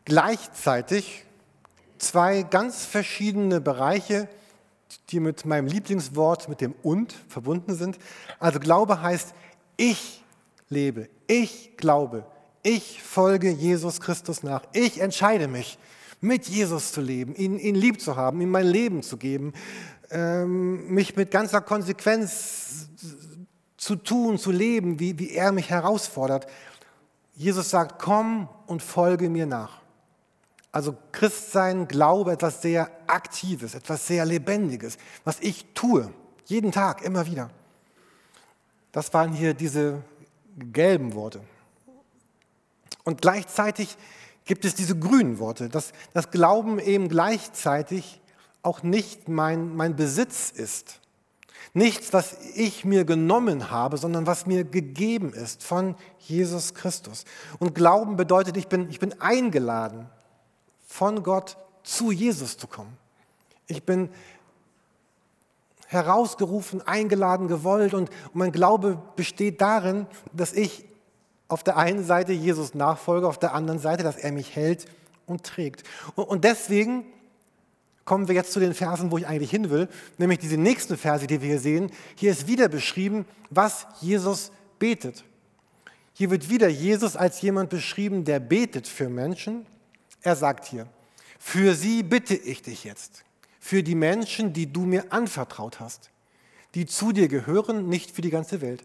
gleichzeitig 0.06 1.26
zwei 1.98 2.44
ganz 2.44 2.86
verschiedene 2.86 3.62
Bereiche, 3.62 4.28
die 5.10 5.20
mit 5.20 5.46
meinem 5.46 5.68
Lieblingswort, 5.68 6.50
mit 6.50 6.62
dem 6.62 6.74
und 6.82 7.14
verbunden 7.28 7.76
sind. 7.76 8.00
Also 8.40 8.60
Glaube 8.60 9.02
heißt, 9.02 9.34
ich 9.78 10.24
lebe, 10.70 11.10
ich 11.28 11.78
glaube, 11.78 12.26
ich 12.64 13.02
folge 13.02 13.50
Jesus 13.50 14.02
Christus 14.02 14.44
nach, 14.44 14.64
ich 14.74 15.00
entscheide 15.02 15.48
mich, 15.48 15.78
mit 16.22 16.48
Jesus 16.48 16.92
zu 16.92 17.02
leben, 17.02 17.36
ihn, 17.36 17.58
ihn 17.58 17.76
lieb 17.76 18.02
zu 18.02 18.16
haben, 18.16 18.42
ihm 18.42 18.52
mein 18.52 18.68
Leben 18.68 19.04
zu 19.04 19.18
geben, 19.18 19.54
ähm, 20.12 20.94
mich 20.94 21.16
mit 21.16 21.32
ganzer 21.32 21.62
Konsequenz 21.62 22.90
zu 23.78 23.96
tun, 23.96 24.38
zu 24.38 24.52
leben, 24.52 25.00
wie, 25.00 25.18
wie 25.18 25.32
er 25.32 25.52
mich 25.52 25.70
herausfordert. 25.70 26.48
Jesus 27.36 27.70
sagt, 27.70 28.02
komm 28.02 28.50
und 28.68 28.84
folge 28.84 29.30
mir 29.30 29.46
nach. 29.46 29.80
Also 30.72 30.96
Christsein, 31.12 31.88
Glaube, 31.88 32.34
etwas 32.34 32.62
sehr 32.62 32.92
Aktives, 33.08 33.74
etwas 33.74 34.06
sehr 34.06 34.26
Lebendiges, 34.26 34.98
was 35.24 35.40
ich 35.40 35.66
tue, 35.74 36.12
jeden 36.46 36.72
Tag, 36.72 37.02
immer 37.02 37.26
wieder. 37.26 37.50
Das 38.92 39.14
waren 39.14 39.32
hier 39.32 39.54
diese 39.54 40.02
gelben 40.58 41.14
Worte. 41.14 41.42
Und 43.10 43.24
gleichzeitig 43.24 43.98
gibt 44.46 44.66
es 44.66 44.76
diese 44.76 44.96
grünen 44.96 45.40
Worte, 45.40 45.68
dass 45.68 45.94
das 46.14 46.30
Glauben 46.30 46.78
eben 46.78 47.10
gleichzeitig 47.10 48.22
auch 48.62 48.84
nicht 48.84 49.28
mein, 49.28 49.76
mein 49.76 49.96
Besitz 49.96 50.52
ist. 50.52 51.00
Nichts, 51.74 52.14
was 52.14 52.38
ich 52.54 52.86
mir 52.86 53.06
genommen 53.06 53.72
habe, 53.72 53.98
sondern 53.98 54.28
was 54.28 54.46
mir 54.46 54.64
gegeben 54.64 55.34
ist 55.34 55.64
von 55.64 55.96
Jesus 56.20 56.76
Christus. 56.76 57.26
Und 57.58 57.74
Glauben 57.74 58.16
bedeutet, 58.16 58.58
ich 58.58 58.68
bin, 58.68 58.92
ich 58.92 59.00
bin 59.00 59.20
eingeladen, 59.20 60.08
von 60.86 61.24
Gott 61.24 61.58
zu 61.82 62.12
Jesus 62.12 62.58
zu 62.60 62.68
kommen. 62.68 62.96
Ich 63.66 63.82
bin 63.82 64.10
herausgerufen, 65.88 66.88
eingeladen, 66.88 67.48
gewollt 67.48 67.96
und 67.96 68.12
mein 68.34 68.52
Glaube 68.52 69.02
besteht 69.16 69.62
darin, 69.62 70.06
dass 70.32 70.54
ich 70.54 70.86
auf 71.50 71.64
der 71.64 71.76
einen 71.78 72.06
Seite 72.06 72.32
Jesus 72.32 72.74
nachfolge, 72.74 73.28
auf 73.28 73.40
der 73.40 73.54
anderen 73.54 73.80
Seite, 73.80 74.04
dass 74.04 74.16
er 74.16 74.32
mich 74.32 74.56
hält 74.56 74.86
und 75.26 75.44
trägt. 75.44 75.84
Und 76.16 76.46
deswegen 76.46 77.06
kommen 78.06 78.28
wir 78.28 78.36
jetzt 78.36 78.54
zu 78.54 78.60
den 78.60 78.74
Versen, 78.74 79.12
wo 79.12 79.18
ich 79.18 79.28
eigentlich 79.28 79.52
hin 79.52 79.70
will, 79.70 79.90
nämlich 80.18 80.40
diese 80.40 80.58
nächsten 80.58 80.98
Verse, 80.98 81.28
die 81.28 81.42
wir 81.42 81.50
hier 81.50 81.60
sehen. 81.60 81.92
Hier 82.16 82.32
ist 82.32 82.48
wieder 82.48 82.70
beschrieben, 82.70 83.26
was 83.50 83.86
Jesus 84.00 84.52
betet. 84.80 85.24
Hier 86.14 86.30
wird 86.32 86.50
wieder 86.50 86.68
Jesus 86.68 87.16
als 87.16 87.42
jemand 87.42 87.70
beschrieben, 87.70 88.26
der 88.26 88.40
betet 88.40 88.88
für 88.88 89.10
Menschen. 89.10 89.66
Er 90.22 90.36
sagt 90.36 90.66
hier, 90.66 90.88
für 91.40 91.76
sie 91.76 92.04
bitte 92.04 92.36
ich 92.36 92.62
dich 92.62 92.84
jetzt, 92.84 93.24
für 93.60 93.84
die 93.84 93.96
Menschen, 93.96 94.54
die 94.54 94.72
du 94.72 94.82
mir 94.82 95.14
anvertraut 95.14 95.80
hast, 95.80 96.12
die 96.76 96.86
zu 96.86 97.12
dir 97.12 97.28
gehören, 97.28 97.88
nicht 97.88 98.12
für 98.12 98.22
die 98.22 98.30
ganze 98.30 98.62
Welt. 98.62 98.84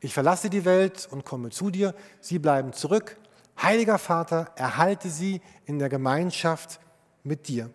Ich 0.00 0.12
verlasse 0.12 0.50
die 0.50 0.64
Welt 0.64 1.08
und 1.10 1.24
komme 1.24 1.50
zu 1.50 1.70
dir, 1.70 1.94
sie 2.20 2.38
bleiben 2.38 2.72
zurück. 2.72 3.16
Heiliger 3.60 3.98
Vater, 3.98 4.52
erhalte 4.56 5.08
sie 5.08 5.40
in 5.64 5.78
der 5.78 5.88
Gemeinschaft 5.88 6.80
mit 7.22 7.48
dir. 7.48 7.70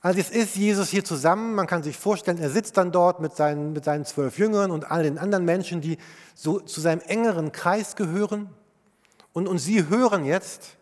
Also 0.00 0.20
es 0.20 0.30
ist 0.30 0.56
Jesus 0.56 0.90
hier 0.90 1.04
zusammen, 1.04 1.54
man 1.54 1.66
kann 1.66 1.82
sich 1.82 1.96
vorstellen, 1.96 2.38
er 2.38 2.50
sitzt 2.50 2.76
dann 2.76 2.92
dort 2.92 3.20
mit 3.20 3.34
seinen, 3.34 3.72
mit 3.72 3.84
seinen 3.84 4.04
zwölf 4.04 4.38
Jüngern 4.38 4.70
und 4.70 4.90
all 4.90 5.02
den 5.02 5.18
anderen 5.18 5.44
Menschen, 5.44 5.80
die 5.80 5.98
so 6.34 6.60
zu 6.60 6.80
seinem 6.80 7.00
engeren 7.00 7.50
Kreis 7.52 7.96
gehören. 7.96 8.48
Und, 9.32 9.48
und 9.48 9.58
sie 9.58 9.88
hören 9.88 10.24
jetzt, 10.24 10.76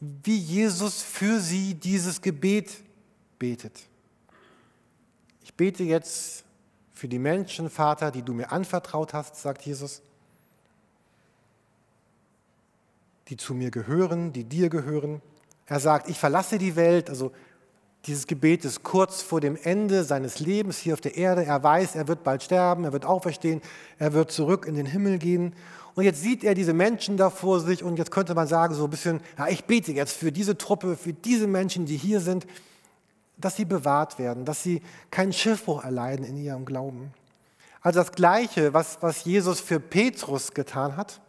wie 0.00 0.38
Jesus 0.38 1.02
für 1.02 1.38
sie 1.38 1.74
dieses 1.74 2.22
Gebet 2.22 2.70
betet. 3.38 3.78
Ich 5.42 5.54
bete 5.54 5.84
jetzt 5.84 6.41
für 7.02 7.08
die 7.08 7.18
Menschen, 7.18 7.68
Vater, 7.68 8.12
die 8.12 8.22
du 8.22 8.32
mir 8.32 8.52
anvertraut 8.52 9.12
hast, 9.12 9.34
sagt 9.34 9.62
Jesus, 9.62 10.02
die 13.26 13.36
zu 13.36 13.54
mir 13.54 13.72
gehören, 13.72 14.32
die 14.32 14.44
dir 14.44 14.68
gehören. 14.68 15.20
Er 15.66 15.80
sagt, 15.80 16.08
ich 16.08 16.16
verlasse 16.16 16.58
die 16.58 16.76
Welt, 16.76 17.10
also 17.10 17.32
dieses 18.06 18.28
Gebet 18.28 18.64
ist 18.64 18.84
kurz 18.84 19.20
vor 19.20 19.40
dem 19.40 19.58
Ende 19.60 20.04
seines 20.04 20.38
Lebens 20.38 20.78
hier 20.78 20.94
auf 20.94 21.00
der 21.00 21.16
Erde. 21.16 21.44
Er 21.44 21.60
weiß, 21.60 21.96
er 21.96 22.06
wird 22.06 22.22
bald 22.22 22.44
sterben, 22.44 22.84
er 22.84 22.92
wird 22.92 23.04
auferstehen, 23.04 23.62
er 23.98 24.12
wird 24.12 24.30
zurück 24.30 24.64
in 24.64 24.76
den 24.76 24.86
Himmel 24.86 25.18
gehen. 25.18 25.56
Und 25.96 26.04
jetzt 26.04 26.22
sieht 26.22 26.44
er 26.44 26.54
diese 26.54 26.72
Menschen 26.72 27.16
da 27.16 27.30
vor 27.30 27.58
sich 27.58 27.82
und 27.82 27.96
jetzt 27.96 28.12
könnte 28.12 28.36
man 28.36 28.46
sagen, 28.46 28.74
so 28.74 28.84
ein 28.84 28.90
bisschen, 28.90 29.22
ja, 29.36 29.48
ich 29.48 29.64
bete 29.64 29.90
jetzt 29.90 30.16
für 30.16 30.30
diese 30.30 30.56
Truppe, 30.56 30.96
für 30.96 31.12
diese 31.12 31.48
Menschen, 31.48 31.84
die 31.84 31.96
hier 31.96 32.20
sind, 32.20 32.46
dass 33.44 33.56
sie 33.56 33.64
bewahrt 33.64 34.18
werden, 34.18 34.44
dass 34.44 34.62
sie 34.62 34.82
keinen 35.10 35.32
Schiffbruch 35.32 35.84
erleiden 35.84 36.24
in 36.24 36.36
ihrem 36.36 36.64
Glauben. 36.64 37.12
Also 37.80 38.00
das 38.00 38.12
Gleiche, 38.12 38.72
was, 38.72 38.98
was 39.00 39.24
Jesus 39.24 39.60
für 39.60 39.80
Petrus 39.80 40.54
getan 40.54 40.96
hat, 40.96 41.20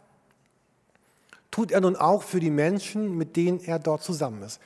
tut 1.50 1.70
er 1.70 1.80
nun 1.80 1.96
auch 1.96 2.22
für 2.22 2.40
die 2.40 2.50
Menschen, 2.50 3.16
mit 3.16 3.36
denen 3.36 3.60
er 3.60 3.78
dort 3.78 4.02
zusammen 4.02 4.42
ist. 4.42 4.60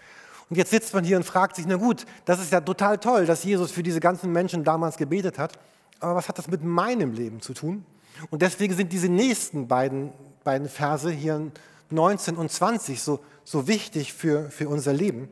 Und 0.50 0.56
jetzt 0.56 0.70
sitzt 0.70 0.94
man 0.94 1.04
hier 1.04 1.16
und 1.16 1.24
fragt 1.24 1.56
sich, 1.56 1.66
na 1.66 1.76
gut, 1.76 2.06
das 2.24 2.40
ist 2.40 2.52
ja 2.52 2.60
total 2.60 2.98
toll, 2.98 3.26
dass 3.26 3.44
Jesus 3.44 3.70
für 3.70 3.82
diese 3.82 4.00
ganzen 4.00 4.32
Menschen 4.32 4.64
damals 4.64 4.96
gebetet 4.96 5.38
hat, 5.38 5.58
aber 6.00 6.14
was 6.14 6.28
hat 6.28 6.38
das 6.38 6.48
mit 6.48 6.62
meinem 6.64 7.12
Leben 7.12 7.40
zu 7.40 7.52
tun? 7.52 7.84
Und 8.30 8.42
deswegen 8.42 8.74
sind 8.74 8.92
diese 8.92 9.08
nächsten 9.08 9.68
beiden, 9.68 10.12
beiden 10.44 10.68
Verse 10.68 11.10
hier 11.10 11.50
19 11.90 12.36
und 12.36 12.50
20 12.50 13.02
so, 13.02 13.20
so 13.44 13.66
wichtig 13.66 14.12
für, 14.12 14.50
für 14.50 14.68
unser 14.68 14.92
Leben. 14.92 15.28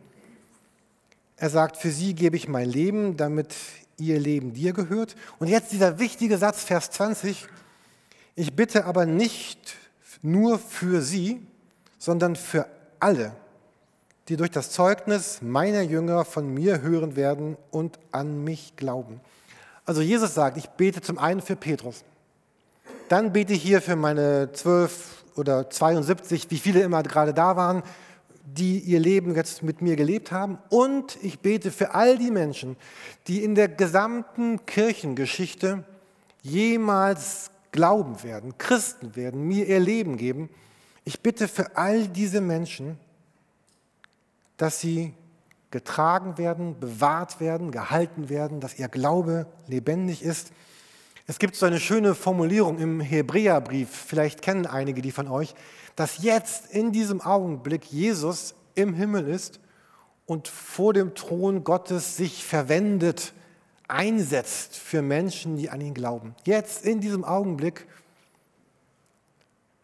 Er 1.37 1.51
sagt, 1.51 1.77
für 1.77 1.91
sie 1.91 2.15
gebe 2.15 2.37
ich 2.37 2.49
mein 2.49 2.69
Leben, 2.69 3.17
damit 3.17 3.55
ihr 3.99 4.19
Leben 4.19 4.55
dir 4.55 4.73
gehört. 4.73 5.17
Und 5.39 5.49
jetzt 5.49 5.73
dieser 5.73 5.99
wichtige 5.99 6.39
Satz, 6.39 6.65
Vers 6.65 6.91
20, 6.91 7.47
ich 8.35 8.55
bitte 8.55 8.85
aber 8.85 9.07
nicht 9.07 9.77
nur 10.23 10.59
für 10.59 11.03
sie, 11.03 11.47
sondern 11.99 12.37
für 12.37 12.67
alle 13.01 13.33
die 14.29 14.37
durch 14.37 14.51
das 14.51 14.71
Zeugnis 14.71 15.41
meiner 15.41 15.83
Jünger 15.83 16.25
von 16.25 16.53
mir 16.53 16.83
hören 16.83 17.17
werden 17.17 17.57
und 17.71 17.99
an 18.11 18.43
mich 18.43 18.75
glauben. 18.77 19.21
Also 19.85 20.01
Jesus 20.01 20.35
sagt, 20.35 20.57
ich 20.57 20.69
bete 20.71 21.01
zum 21.01 21.19
einen 21.19 21.41
für 21.41 21.55
Petrus, 21.55 22.03
dann 23.09 23.33
bete 23.33 23.53
ich 23.53 23.63
hier 23.63 23.81
für 23.81 23.95
meine 23.95 24.51
zwölf 24.53 25.25
oder 25.37 25.71
72, 25.71 26.51
wie 26.51 26.59
viele 26.59 26.81
immer 26.81 27.05
gerade 27.05 27.33
da 27.33 27.57
waren, 27.57 27.85
die 28.47 28.79
ihr 28.79 29.01
Leben 29.01 29.35
jetzt 29.35 29.63
mit 29.63 29.83
mir 29.83 29.97
gelebt 29.97 30.31
haben. 30.31 30.59
Und 30.71 31.19
ich 31.23 31.41
bete 31.41 31.71
für 31.71 31.95
all 31.95 32.17
die 32.17 32.31
Menschen, 32.31 32.77
die 33.27 33.43
in 33.43 33.55
der 33.55 33.69
gesamten 33.69 34.65
Kirchengeschichte 34.67 35.85
jemals 36.43 37.51
glauben 37.73 38.23
werden, 38.23 38.57
Christen 38.57 39.17
werden, 39.17 39.43
mir 39.43 39.67
ihr 39.67 39.81
Leben 39.81 40.17
geben. 40.17 40.49
Ich 41.05 41.21
bitte 41.21 41.49
für 41.49 41.77
all 41.77 42.09
diese 42.09 42.41
Menschen, 42.41 42.99
dass 44.57 44.81
sie 44.81 45.13
getragen 45.71 46.39
werden, 46.39 46.79
bewahrt 46.79 47.41
werden, 47.41 47.71
gehalten 47.71 48.29
werden, 48.29 48.61
dass 48.61 48.79
ihr 48.79 48.89
Glaube 48.89 49.47
lebendig 49.67 50.23
ist. 50.23 50.53
Es 51.27 51.39
gibt 51.39 51.57
so 51.57 51.67
eine 51.67 51.81
schöne 51.81 52.15
Formulierung 52.15 52.79
im 52.79 53.01
Hebräerbrief, 53.01 53.91
vielleicht 53.91 54.43
kennen 54.43 54.67
einige 54.67 55.03
die 55.03 55.11
von 55.11 55.29
euch, 55.29 55.55
dass 55.97 56.23
jetzt 56.23 56.67
in 56.71 56.93
diesem 56.93 57.21
Augenblick 57.21 57.85
Jesus 57.87 58.55
im 58.75 58.95
Himmel 58.95 59.29
ist 59.29 59.59
und 60.27 60.49
vor 60.49 60.93
dem 60.93 61.15
Thron 61.15 61.65
Gottes 61.65 62.17
sich 62.17 62.45
verwendet, 62.45 63.33
einsetzt 63.89 64.77
für 64.77 65.03
Menschen, 65.03 65.57
die 65.57 65.71
an 65.71 65.81
ihn 65.81 65.95
glauben. 65.95 66.35
Jetzt 66.45 66.85
in 66.85 67.01
diesem 67.01 67.25
Augenblick 67.25 67.87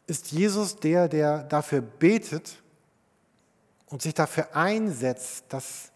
ist 0.07 0.33
Jesus 0.33 0.77
der, 0.77 1.09
der 1.09 1.45
dafür 1.45 1.81
betet, 1.81 2.63
und 3.93 4.01
sich 4.01 4.15
dafür 4.15 4.57
einsetzt, 4.57 5.45
dass, 5.51 5.93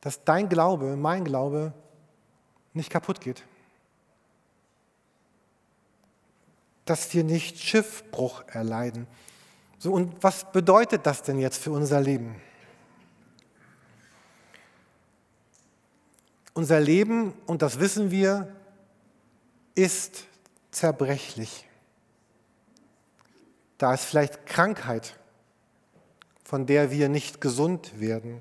dass 0.00 0.24
dein 0.24 0.48
Glaube, 0.48 0.96
mein 0.96 1.24
Glaube 1.24 1.72
nicht 2.72 2.90
kaputt 2.90 3.20
geht, 3.20 3.44
dass 6.84 7.12
wir 7.14 7.24
nicht 7.24 7.58
Schiffbruch 7.58 8.44
erleiden. 8.48 9.06
So, 9.78 9.92
und 9.92 10.22
was 10.22 10.50
bedeutet 10.52 11.06
das 11.06 11.22
denn 11.22 11.38
jetzt 11.38 11.58
für 11.58 11.70
unser 11.70 12.00
Leben? 12.00 12.36
Unser 16.52 16.80
Leben, 16.80 17.32
und 17.46 17.62
das 17.62 17.80
wissen 17.80 18.10
wir, 18.10 18.54
ist 19.74 20.24
zerbrechlich. 20.70 21.66
Da 23.78 23.92
ist 23.92 24.04
vielleicht 24.04 24.46
Krankheit, 24.46 25.18
von 26.44 26.66
der 26.66 26.90
wir 26.90 27.08
nicht 27.08 27.40
gesund 27.40 27.98
werden. 28.00 28.40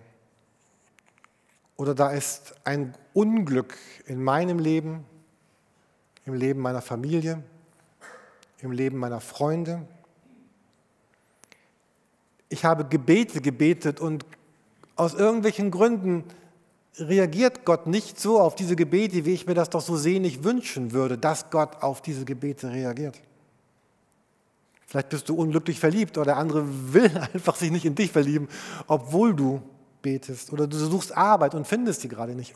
Oder 1.76 1.96
da 1.96 2.12
ist 2.12 2.54
ein 2.66 2.96
Unglück 3.14 3.78
in 4.06 4.24
meinem 4.24 4.60
Leben, 4.60 5.06
im 6.26 6.36
Leben 6.36 6.62
meiner 6.62 6.82
Familie, 6.82 7.44
im 8.64 8.72
Leben 8.72 8.98
meiner 8.98 9.20
Freunde. 9.20 9.86
Ich 12.50 12.66
habe 12.66 12.86
Gebete 12.86 13.42
gebetet 13.42 14.00
und 14.00 14.26
aus 14.96 15.14
irgendwelchen 15.14 15.72
Gründen 15.72 16.24
reagiert 16.98 17.66
Gott 17.66 17.88
nicht 17.88 18.20
so 18.20 18.40
auf 18.40 18.56
diese 18.56 18.76
Gebete, 18.76 19.26
wie 19.26 19.34
ich 19.34 19.48
mir 19.48 19.56
das 19.56 19.70
doch 19.70 19.82
so 19.82 19.98
sehnlich 19.98 20.44
wünschen 20.44 20.92
würde, 20.92 21.18
dass 21.18 21.50
Gott 21.50 21.82
auf 21.82 22.02
diese 22.02 22.26
Gebete 22.26 22.72
reagiert. 22.72 23.20
Vielleicht 24.86 25.10
bist 25.10 25.28
du 25.28 25.36
unglücklich 25.36 25.80
verliebt 25.80 26.18
oder 26.18 26.26
der 26.26 26.38
andere 26.38 26.94
will 26.94 27.18
einfach 27.34 27.56
sich 27.56 27.72
nicht 27.72 27.86
in 27.86 27.96
dich 27.96 28.12
verlieben, 28.12 28.48
obwohl 28.88 29.36
du 29.36 29.62
betest. 30.04 30.54
Oder 30.54 30.68
du 30.68 30.78
suchst 30.78 31.18
Arbeit 31.18 31.56
und 31.56 31.66
findest 31.66 32.02
sie 32.02 32.10
gerade 32.10 32.36
nicht. 32.36 32.54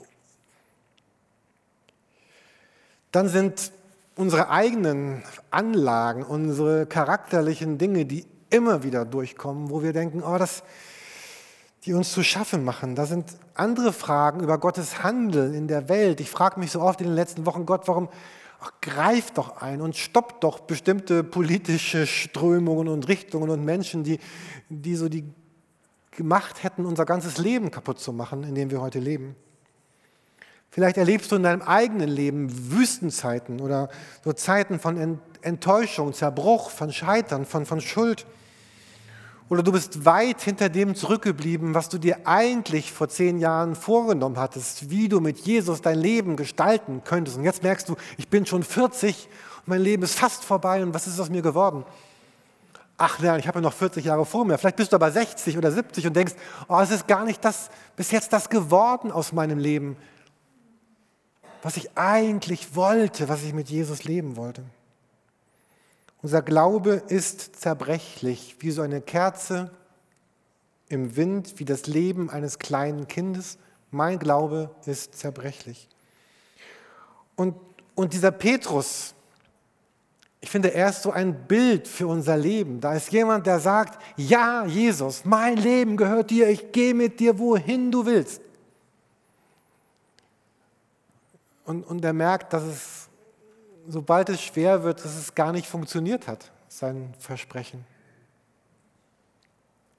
Dann 3.11 3.29
sind 3.29 3.71
unsere 4.17 4.49
eigenen 4.49 5.23
Anlagen, 5.51 6.23
unsere 6.23 6.85
charakterlichen 6.85 7.77
Dinge, 7.77 8.05
die 8.05 8.25
immer 8.49 8.83
wieder 8.83 9.05
durchkommen, 9.05 9.69
wo 9.69 9.83
wir 9.83 9.93
denken, 9.93 10.23
oh, 10.23 10.37
das, 10.37 10.63
die 11.85 11.93
uns 11.93 12.11
zu 12.11 12.23
schaffen 12.23 12.63
machen. 12.63 12.95
Da 12.95 13.05
sind 13.05 13.37
andere 13.53 13.93
Fragen 13.93 14.41
über 14.41 14.57
Gottes 14.57 15.03
Handeln 15.03 15.53
in 15.53 15.67
der 15.67 15.87
Welt. 15.89 16.19
Ich 16.19 16.29
frage 16.29 16.59
mich 16.59 16.71
so 16.71 16.81
oft 16.81 16.99
in 17.01 17.07
den 17.07 17.15
letzten 17.15 17.45
Wochen, 17.45 17.65
Gott, 17.65 17.87
warum 17.87 18.09
ach, 18.59 18.71
greif 18.81 19.31
doch 19.31 19.61
ein 19.61 19.81
und 19.81 19.95
stoppt 19.95 20.43
doch 20.43 20.61
bestimmte 20.61 21.23
politische 21.23 22.07
Strömungen 22.07 22.87
und 22.87 23.07
Richtungen 23.07 23.49
und 23.49 23.63
Menschen, 23.63 24.03
die, 24.03 24.19
die 24.69 24.95
so 24.95 25.09
die 25.09 25.25
gemacht 26.11 26.63
hätten, 26.63 26.85
unser 26.85 27.05
ganzes 27.05 27.37
Leben 27.37 27.69
kaputt 27.69 27.99
zu 27.99 28.11
machen, 28.11 28.43
in 28.43 28.55
dem 28.55 28.71
wir 28.71 28.81
heute 28.81 28.99
leben. 28.99 29.35
Vielleicht 30.69 30.97
erlebst 30.97 31.31
du 31.31 31.37
in 31.37 31.43
deinem 31.43 31.61
eigenen 31.61 32.09
Leben 32.09 32.71
Wüstenzeiten 32.71 33.61
oder 33.61 33.89
so 34.23 34.33
Zeiten 34.33 34.79
von 34.79 35.19
Enttäuschung, 35.41 36.13
Zerbruch, 36.13 36.69
von 36.69 36.91
Scheitern, 36.91 37.45
von, 37.45 37.65
von 37.65 37.81
Schuld. 37.81 38.25
Oder 39.49 39.63
du 39.63 39.71
bist 39.71 40.03
weit 40.03 40.41
hinter 40.41 40.67
dem 40.67 40.93
zurückgeblieben, 40.93 41.73
was 41.73 41.87
du 41.87 41.97
dir 41.97 42.27
eigentlich 42.27 42.91
vor 42.91 43.07
zehn 43.07 43.39
Jahren 43.39 43.75
vorgenommen 43.75 44.37
hattest, 44.37 44.89
wie 44.89 45.07
du 45.07 45.21
mit 45.21 45.39
Jesus 45.39 45.81
dein 45.81 45.99
Leben 45.99 46.35
gestalten 46.35 47.01
könntest. 47.05 47.37
Und 47.37 47.45
jetzt 47.45 47.63
merkst 47.63 47.87
du, 47.87 47.95
ich 48.17 48.27
bin 48.27 48.45
schon 48.45 48.63
40 48.63 49.29
und 49.59 49.67
mein 49.69 49.81
Leben 49.81 50.03
ist 50.03 50.19
fast 50.19 50.43
vorbei 50.43 50.83
und 50.83 50.93
was 50.93 51.07
ist 51.07 51.19
aus 51.19 51.29
mir 51.29 51.41
geworden? 51.41 51.85
Ach 52.97 53.19
nein, 53.19 53.39
ich 53.39 53.47
habe 53.47 53.59
ja 53.59 53.61
noch 53.61 53.73
40 53.73 54.03
Jahre 54.03 54.25
vor 54.25 54.43
mir. 54.43 54.57
Vielleicht 54.57 54.75
bist 54.75 54.91
du 54.91 54.95
aber 54.95 55.11
60 55.11 55.57
oder 55.57 55.71
70 55.71 56.07
und 56.07 56.15
denkst, 56.15 56.33
oh, 56.67 56.79
es 56.79 56.91
ist 56.91 57.07
gar 57.07 57.23
nicht 57.23 57.45
das, 57.45 57.69
bis 57.95 58.11
jetzt 58.11 58.33
das 58.33 58.49
geworden 58.49 59.11
aus 59.11 59.31
meinem 59.31 59.59
Leben, 59.59 59.95
was 61.61 61.77
ich 61.77 61.97
eigentlich 61.97 62.75
wollte, 62.75 63.29
was 63.29 63.43
ich 63.43 63.53
mit 63.53 63.69
Jesus 63.69 64.03
leben 64.03 64.35
wollte. 64.35 64.63
Unser 66.21 66.41
Glaube 66.41 67.03
ist 67.07 67.55
zerbrechlich, 67.61 68.57
wie 68.59 68.71
so 68.71 68.81
eine 68.81 69.01
Kerze 69.01 69.71
im 70.89 71.15
Wind, 71.15 71.53
wie 71.57 71.65
das 71.65 71.87
Leben 71.87 72.29
eines 72.29 72.59
kleinen 72.59 73.07
Kindes. 73.07 73.57
Mein 73.91 74.19
Glaube 74.19 74.71
ist 74.85 75.15
zerbrechlich. 75.15 75.87
Und, 77.35 77.55
und 77.95 78.13
dieser 78.13 78.31
Petrus, 78.31 79.13
ich 80.39 80.49
finde, 80.49 80.73
er 80.73 80.89
ist 80.89 81.03
so 81.03 81.11
ein 81.11 81.47
Bild 81.47 81.87
für 81.87 82.07
unser 82.07 82.37
Leben. 82.37 82.79
Da 82.79 82.93
ist 82.93 83.11
jemand, 83.11 83.47
der 83.47 83.59
sagt, 83.59 84.01
ja, 84.17 84.65
Jesus, 84.65 85.25
mein 85.25 85.57
Leben 85.57 85.97
gehört 85.97 86.29
dir, 86.29 86.49
ich 86.49 86.71
gehe 86.71 86.93
mit 86.93 87.19
dir, 87.19 87.37
wohin 87.37 87.91
du 87.91 88.05
willst. 88.05 88.41
Und, 91.67 91.83
und 91.83 92.03
er 92.03 92.13
merkt, 92.13 92.53
dass 92.53 92.63
es 92.63 93.07
sobald 93.87 94.29
es 94.29 94.41
schwer 94.41 94.83
wird, 94.83 95.03
dass 95.03 95.15
es 95.15 95.33
gar 95.33 95.51
nicht 95.51 95.67
funktioniert 95.67 96.27
hat, 96.27 96.51
sein 96.67 97.13
Versprechen. 97.19 97.85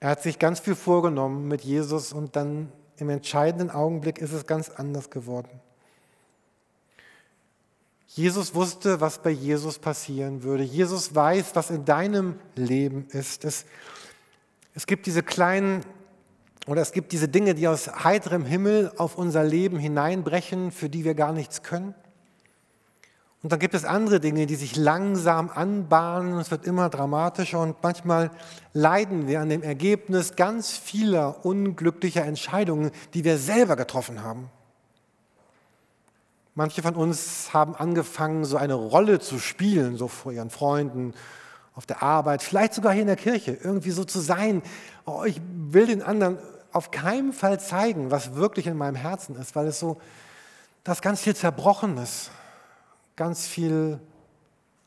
Er 0.00 0.10
hat 0.10 0.22
sich 0.22 0.38
ganz 0.38 0.60
viel 0.60 0.74
vorgenommen 0.74 1.48
mit 1.48 1.62
Jesus 1.62 2.12
und 2.12 2.36
dann 2.36 2.70
im 2.98 3.08
entscheidenden 3.08 3.70
Augenblick 3.70 4.18
ist 4.18 4.32
es 4.32 4.46
ganz 4.46 4.68
anders 4.68 5.10
geworden. 5.10 5.48
Jesus 8.06 8.54
wusste, 8.54 9.00
was 9.00 9.22
bei 9.22 9.30
Jesus 9.30 9.78
passieren 9.78 10.42
würde. 10.42 10.64
Jesus 10.64 11.14
weiß, 11.14 11.54
was 11.54 11.70
in 11.70 11.84
deinem 11.84 12.38
Leben 12.54 13.06
ist. 13.10 13.44
Es, 13.44 13.64
es 14.74 14.86
gibt 14.86 15.06
diese 15.06 15.22
kleinen 15.22 15.84
oder 16.68 16.82
es 16.82 16.92
gibt 16.92 17.12
diese 17.12 17.28
Dinge, 17.28 17.54
die 17.54 17.66
aus 17.66 17.88
heiterem 18.04 18.44
Himmel 18.44 18.92
auf 18.98 19.16
unser 19.16 19.42
Leben 19.42 19.78
hineinbrechen, 19.78 20.70
für 20.70 20.90
die 20.90 21.02
wir 21.02 21.14
gar 21.14 21.32
nichts 21.32 21.62
können. 21.62 21.94
Und 23.42 23.52
dann 23.52 23.58
gibt 23.58 23.72
es 23.72 23.86
andere 23.86 24.20
Dinge, 24.20 24.44
die 24.44 24.54
sich 24.54 24.76
langsam 24.76 25.48
anbahnen, 25.48 26.38
es 26.38 26.50
wird 26.50 26.66
immer 26.66 26.90
dramatischer 26.90 27.60
und 27.60 27.82
manchmal 27.82 28.30
leiden 28.74 29.28
wir 29.28 29.40
an 29.40 29.48
dem 29.48 29.62
Ergebnis 29.62 30.36
ganz 30.36 30.76
vieler 30.76 31.46
unglücklicher 31.46 32.26
Entscheidungen, 32.26 32.90
die 33.14 33.24
wir 33.24 33.38
selber 33.38 33.74
getroffen 33.74 34.22
haben. 34.22 34.50
Manche 36.54 36.82
von 36.82 36.96
uns 36.96 37.54
haben 37.54 37.76
angefangen, 37.76 38.44
so 38.44 38.58
eine 38.58 38.74
Rolle 38.74 39.20
zu 39.20 39.38
spielen, 39.38 39.96
so 39.96 40.06
vor 40.08 40.32
ihren 40.32 40.50
Freunden, 40.50 41.14
auf 41.74 41.86
der 41.86 42.02
Arbeit, 42.02 42.42
vielleicht 42.42 42.74
sogar 42.74 42.92
hier 42.92 43.02
in 43.02 43.06
der 43.06 43.16
Kirche, 43.16 43.56
irgendwie 43.62 43.92
so 43.92 44.02
zu 44.02 44.18
sein. 44.18 44.62
Oh, 45.06 45.22
ich 45.24 45.40
will 45.54 45.86
den 45.86 46.02
anderen 46.02 46.38
auf 46.78 46.92
keinen 46.92 47.32
Fall 47.32 47.58
zeigen, 47.58 48.12
was 48.12 48.36
wirklich 48.36 48.68
in 48.68 48.76
meinem 48.76 48.94
Herzen 48.94 49.34
ist, 49.34 49.56
weil 49.56 49.66
es 49.66 49.80
so, 49.80 50.00
das 50.84 51.02
ganz 51.02 51.20
viel 51.20 51.34
Zerbrochenes, 51.34 52.30
ganz 53.16 53.46
viel 53.46 53.98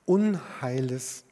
Unheiles. 0.05 1.25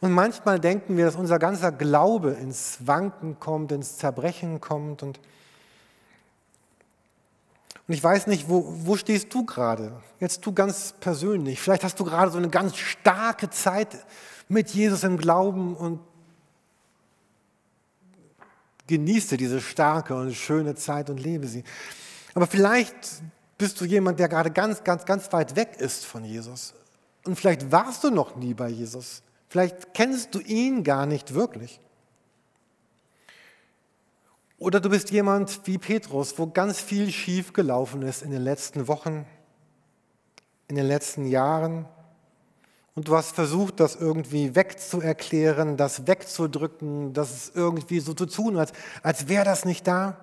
Und 0.00 0.12
manchmal 0.12 0.58
denken 0.58 0.96
wir, 0.96 1.04
dass 1.04 1.16
unser 1.16 1.38
ganzer 1.38 1.70
Glaube 1.70 2.30
ins 2.30 2.78
Wanken 2.80 3.38
kommt, 3.38 3.70
ins 3.72 3.98
Zerbrechen 3.98 4.60
kommt. 4.60 5.02
Und, 5.02 5.20
und 7.86 7.94
ich 7.94 8.02
weiß 8.02 8.26
nicht, 8.28 8.48
wo, 8.48 8.64
wo 8.66 8.96
stehst 8.96 9.32
du 9.34 9.44
gerade? 9.44 9.92
Jetzt 10.18 10.46
du 10.46 10.52
ganz 10.52 10.94
persönlich. 10.98 11.60
Vielleicht 11.60 11.84
hast 11.84 12.00
du 12.00 12.04
gerade 12.04 12.32
so 12.32 12.38
eine 12.38 12.48
ganz 12.48 12.76
starke 12.76 13.50
Zeit 13.50 14.04
mit 14.48 14.70
Jesus 14.70 15.04
im 15.04 15.18
Glauben 15.18 15.76
und 15.76 16.00
genieße 18.92 19.38
diese 19.38 19.60
starke 19.60 20.14
und 20.14 20.34
schöne 20.34 20.74
Zeit 20.74 21.08
und 21.08 21.18
lebe 21.18 21.46
sie. 21.46 21.64
Aber 22.34 22.46
vielleicht 22.46 22.94
bist 23.56 23.80
du 23.80 23.86
jemand, 23.86 24.20
der 24.20 24.28
gerade 24.28 24.50
ganz, 24.50 24.84
ganz, 24.84 25.06
ganz 25.06 25.32
weit 25.32 25.56
weg 25.56 25.76
ist 25.78 26.04
von 26.04 26.24
Jesus. 26.24 26.74
Und 27.24 27.36
vielleicht 27.36 27.72
warst 27.72 28.04
du 28.04 28.10
noch 28.10 28.36
nie 28.36 28.52
bei 28.52 28.68
Jesus. 28.68 29.22
Vielleicht 29.48 29.94
kennst 29.94 30.34
du 30.34 30.40
ihn 30.40 30.84
gar 30.84 31.06
nicht 31.06 31.32
wirklich. 31.32 31.80
Oder 34.58 34.78
du 34.78 34.90
bist 34.90 35.10
jemand 35.10 35.66
wie 35.66 35.78
Petrus, 35.78 36.38
wo 36.38 36.46
ganz 36.46 36.80
viel 36.80 37.10
schief 37.10 37.52
gelaufen 37.54 38.02
ist 38.02 38.22
in 38.22 38.30
den 38.30 38.42
letzten 38.42 38.88
Wochen, 38.88 39.24
in 40.68 40.76
den 40.76 40.86
letzten 40.86 41.26
Jahren. 41.26 41.86
Und 42.94 43.08
du 43.08 43.16
hast 43.16 43.34
versucht, 43.34 43.80
das 43.80 43.96
irgendwie 43.96 44.54
wegzuerklären, 44.54 45.76
das 45.76 46.06
wegzudrücken, 46.06 47.14
das 47.14 47.50
irgendwie 47.54 48.00
so 48.00 48.12
zu 48.12 48.26
tun, 48.26 48.58
als, 48.58 48.72
als 49.02 49.28
wäre 49.28 49.44
das 49.44 49.64
nicht 49.64 49.86
da. 49.86 50.18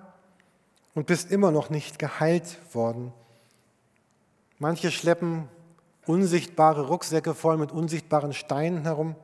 Und 0.94 1.06
bist 1.06 1.30
immer 1.30 1.52
noch 1.52 1.70
nicht 1.70 1.98
geheilt 2.00 2.58
worden. 2.74 3.12
Manche 4.58 4.90
schleppen 4.90 5.48
unsichtbare 6.04 6.88
Rucksäcke 6.88 7.34
voll 7.34 7.56
mit 7.56 7.70
unsichtbaren 7.70 8.32
Steinen 8.32 8.82
herum. 8.82 9.14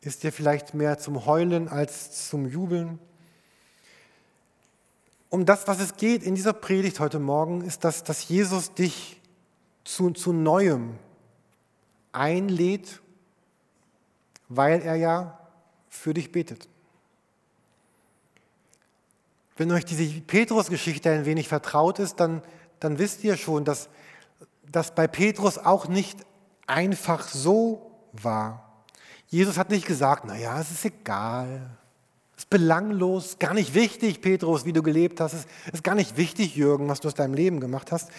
Ist 0.00 0.24
dir 0.24 0.32
vielleicht 0.32 0.74
mehr 0.74 0.98
zum 0.98 1.26
Heulen 1.26 1.68
als 1.68 2.28
zum 2.28 2.48
Jubeln? 2.48 2.98
Um 5.30 5.46
das, 5.46 5.68
was 5.68 5.80
es 5.80 5.96
geht 5.96 6.24
in 6.24 6.34
dieser 6.34 6.52
Predigt 6.52 6.98
heute 6.98 7.20
Morgen, 7.20 7.62
ist, 7.62 7.84
dass, 7.84 8.02
dass 8.02 8.28
Jesus 8.28 8.74
dich 8.74 9.21
zu, 9.84 10.10
zu 10.10 10.32
Neuem 10.32 10.98
einlädt, 12.12 13.00
weil 14.48 14.82
er 14.82 14.96
ja 14.96 15.38
für 15.88 16.14
dich 16.14 16.32
betet. 16.32 16.68
Wenn 19.56 19.70
euch 19.70 19.84
diese 19.84 20.04
Petrus-Geschichte 20.20 21.10
ein 21.10 21.24
wenig 21.24 21.48
vertraut 21.48 21.98
ist, 21.98 22.16
dann, 22.20 22.42
dann 22.80 22.98
wisst 22.98 23.22
ihr 23.24 23.36
schon, 23.36 23.64
dass 23.64 23.88
das 24.70 24.94
bei 24.94 25.06
Petrus 25.06 25.58
auch 25.58 25.88
nicht 25.88 26.18
einfach 26.66 27.28
so 27.28 27.92
war. 28.12 28.84
Jesus 29.28 29.58
hat 29.58 29.70
nicht 29.70 29.86
gesagt, 29.86 30.24
naja, 30.24 30.60
es 30.60 30.70
ist 30.70 30.84
egal, 30.84 31.70
es 32.36 32.44
ist 32.44 32.50
belanglos, 32.50 33.38
gar 33.38 33.54
nicht 33.54 33.74
wichtig, 33.74 34.20
Petrus, 34.20 34.64
wie 34.64 34.72
du 34.72 34.82
gelebt 34.82 35.20
hast, 35.20 35.34
es 35.34 35.46
ist 35.72 35.84
gar 35.84 35.94
nicht 35.94 36.16
wichtig, 36.16 36.56
Jürgen, 36.56 36.88
was 36.88 37.00
du 37.00 37.08
aus 37.08 37.14
deinem 37.14 37.34
Leben 37.34 37.60
gemacht 37.60 37.92
hast. 37.92 38.10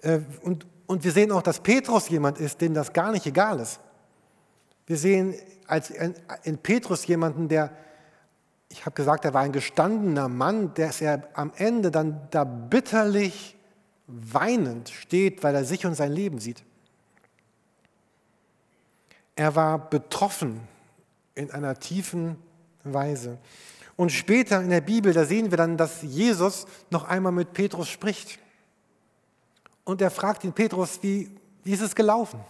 Äh, 0.00 0.20
und, 0.42 0.66
und 0.92 1.04
wir 1.04 1.12
sehen 1.12 1.32
auch, 1.32 1.40
dass 1.40 1.60
Petrus 1.60 2.10
jemand 2.10 2.38
ist, 2.38 2.60
dem 2.60 2.74
das 2.74 2.92
gar 2.92 3.12
nicht 3.12 3.24
egal 3.24 3.60
ist. 3.60 3.80
Wir 4.84 4.98
sehen 4.98 5.34
als 5.66 5.88
in 5.88 6.58
Petrus 6.58 7.06
jemanden, 7.06 7.48
der, 7.48 7.74
ich 8.68 8.84
habe 8.84 8.94
gesagt, 8.94 9.24
er 9.24 9.32
war 9.32 9.40
ein 9.40 9.52
gestandener 9.52 10.28
Mann, 10.28 10.74
der 10.74 10.92
er 11.00 11.26
am 11.32 11.50
Ende 11.56 11.90
dann 11.90 12.28
da 12.30 12.44
bitterlich 12.44 13.56
weinend 14.06 14.90
steht, 14.90 15.42
weil 15.42 15.54
er 15.54 15.64
sich 15.64 15.86
und 15.86 15.94
sein 15.94 16.12
Leben 16.12 16.40
sieht. 16.40 16.62
Er 19.34 19.56
war 19.56 19.88
betroffen 19.88 20.60
in 21.34 21.50
einer 21.52 21.78
tiefen 21.78 22.36
Weise. 22.84 23.38
Und 23.96 24.12
später 24.12 24.60
in 24.60 24.68
der 24.68 24.82
Bibel, 24.82 25.14
da 25.14 25.24
sehen 25.24 25.50
wir 25.50 25.56
dann, 25.56 25.78
dass 25.78 26.02
Jesus 26.02 26.66
noch 26.90 27.04
einmal 27.04 27.32
mit 27.32 27.54
Petrus 27.54 27.88
spricht. 27.88 28.38
Und 29.84 30.00
er 30.00 30.10
fragt 30.10 30.44
ihn, 30.44 30.52
Petrus, 30.52 31.02
wie, 31.02 31.34
wie 31.64 31.72
ist 31.72 31.80
es 31.80 31.94
gelaufen? 31.94 32.40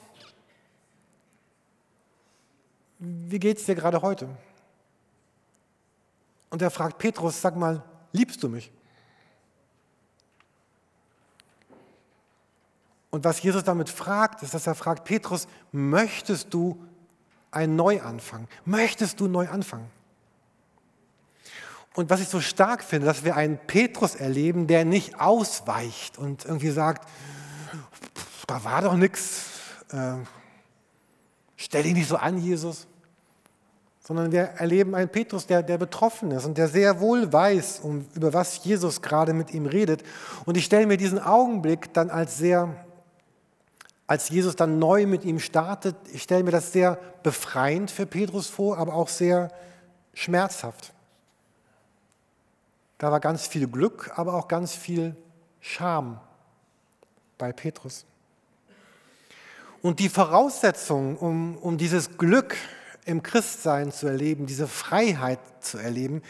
Wie 2.98 3.38
geht 3.38 3.58
es 3.58 3.64
dir 3.64 3.74
gerade 3.74 4.00
heute? 4.02 4.28
Und 6.50 6.62
er 6.62 6.70
fragt 6.70 6.98
Petrus, 6.98 7.40
sag 7.40 7.56
mal, 7.56 7.82
liebst 8.12 8.42
du 8.42 8.48
mich? 8.48 8.70
Und 13.10 13.24
was 13.24 13.42
Jesus 13.42 13.64
damit 13.64 13.88
fragt, 13.88 14.42
ist, 14.42 14.54
dass 14.54 14.66
er 14.66 14.74
fragt, 14.74 15.04
Petrus, 15.04 15.46
möchtest 15.70 16.52
du 16.54 16.82
einen 17.50 17.76
Neuanfang? 17.76 18.48
Möchtest 18.64 19.20
du 19.20 19.28
neu 19.28 19.48
anfangen? 19.48 19.90
Und 21.94 22.09
was 22.09 22.20
ich 22.20 22.28
so 22.28 22.40
stark 22.40 22.83
finde, 22.83 23.07
dass 23.07 23.24
wir 23.24 23.37
einen 23.37 23.59
Petrus 23.59 24.14
erleben, 24.14 24.66
der 24.66 24.85
nicht 24.85 25.20
ausweicht 25.20 26.18
und 26.18 26.44
irgendwie 26.44 26.70
sagt, 26.70 27.09
da 28.46 28.64
war 28.64 28.83
doch 28.83 28.94
nichts, 28.94 29.46
äh, 29.92 30.14
stell 31.57 31.83
dich 31.83 31.94
nicht 31.94 32.09
so 32.09 32.16
an, 32.16 32.38
Jesus. 32.38 32.87
Sondern 34.00 34.33
wir 34.33 34.40
erleben 34.40 34.94
einen 34.94 35.11
Petrus, 35.11 35.46
der, 35.46 35.62
der 35.62 35.78
betroffen 35.78 36.33
ist 36.33 36.44
und 36.44 36.59
der 36.59 36.68
sehr 36.68 36.98
wohl 36.98 37.33
weiß, 37.33 37.81
um, 37.81 38.07
über 38.14 38.33
was 38.33 38.64
Jesus 38.64 39.00
gerade 39.00 39.33
mit 39.33 39.55
ihm 39.55 39.66
redet. 39.66 40.02
Und 40.44 40.57
ich 40.57 40.64
stelle 40.64 40.87
mir 40.87 40.96
diesen 40.96 41.20
Augenblick 41.20 41.92
dann 41.92 42.11
als 42.11 42.38
sehr 42.38 42.74
als 44.12 44.28
Jesus 44.28 44.57
dann 44.57 44.78
neu 44.78 45.07
mit 45.07 45.24
ihm 45.24 45.38
startet, 45.38 45.96
ich 46.12 46.24
stelle 46.24 46.44
mir 46.44 46.50
das 46.50 46.70
sehr 46.70 46.98
befreiend 47.22 47.90
für 47.90 48.05
Petrus 48.05 48.46
vor, 48.46 48.76
aber 48.76 48.92
auch 48.92 49.09
sehr 49.09 49.50
schmerzhaft. 50.12 50.92
Da 53.02 53.10
war 53.10 53.18
ganz 53.18 53.48
viel 53.48 53.66
Glück, 53.66 54.12
aber 54.14 54.34
auch 54.34 54.46
ganz 54.46 54.76
viel 54.76 55.16
Scham 55.58 56.20
bei 57.36 57.52
Petrus. 57.52 58.04
Und 59.82 59.98
die 59.98 60.08
Voraussetzung, 60.08 61.16
um, 61.16 61.56
um 61.56 61.78
dieses 61.78 62.16
Glück 62.16 62.54
im 63.04 63.24
Christsein 63.24 63.90
zu 63.90 64.06
erleben, 64.06 64.46
diese 64.46 64.68
Freiheit 64.68 65.40
zu 65.58 65.78
erleben, 65.78 66.22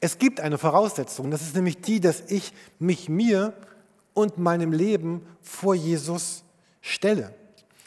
es 0.00 0.18
gibt 0.18 0.38
eine 0.38 0.58
Voraussetzung, 0.58 1.30
das 1.30 1.40
ist 1.40 1.54
nämlich 1.54 1.80
die, 1.80 2.00
dass 2.00 2.20
ich 2.28 2.52
mich 2.78 3.08
mir 3.08 3.54
und 4.12 4.36
meinem 4.36 4.70
Leben 4.70 5.26
vor 5.40 5.74
Jesus 5.74 6.44
stelle. 6.82 7.34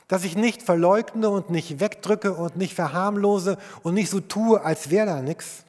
Dass 0.07 0.23
ich 0.23 0.35
nicht 0.35 0.63
verleugne 0.63 1.29
und 1.29 1.51
nicht 1.51 1.79
wegdrücke 1.79 2.33
und 2.33 2.57
nicht 2.57 2.73
verharmlose 2.73 3.59
und 3.83 3.93
nicht 3.93 4.09
so 4.09 4.19
tue, 4.19 4.63
als 4.63 4.89
wäre 4.89 5.05
da 5.05 5.21
nichts, 5.21 5.64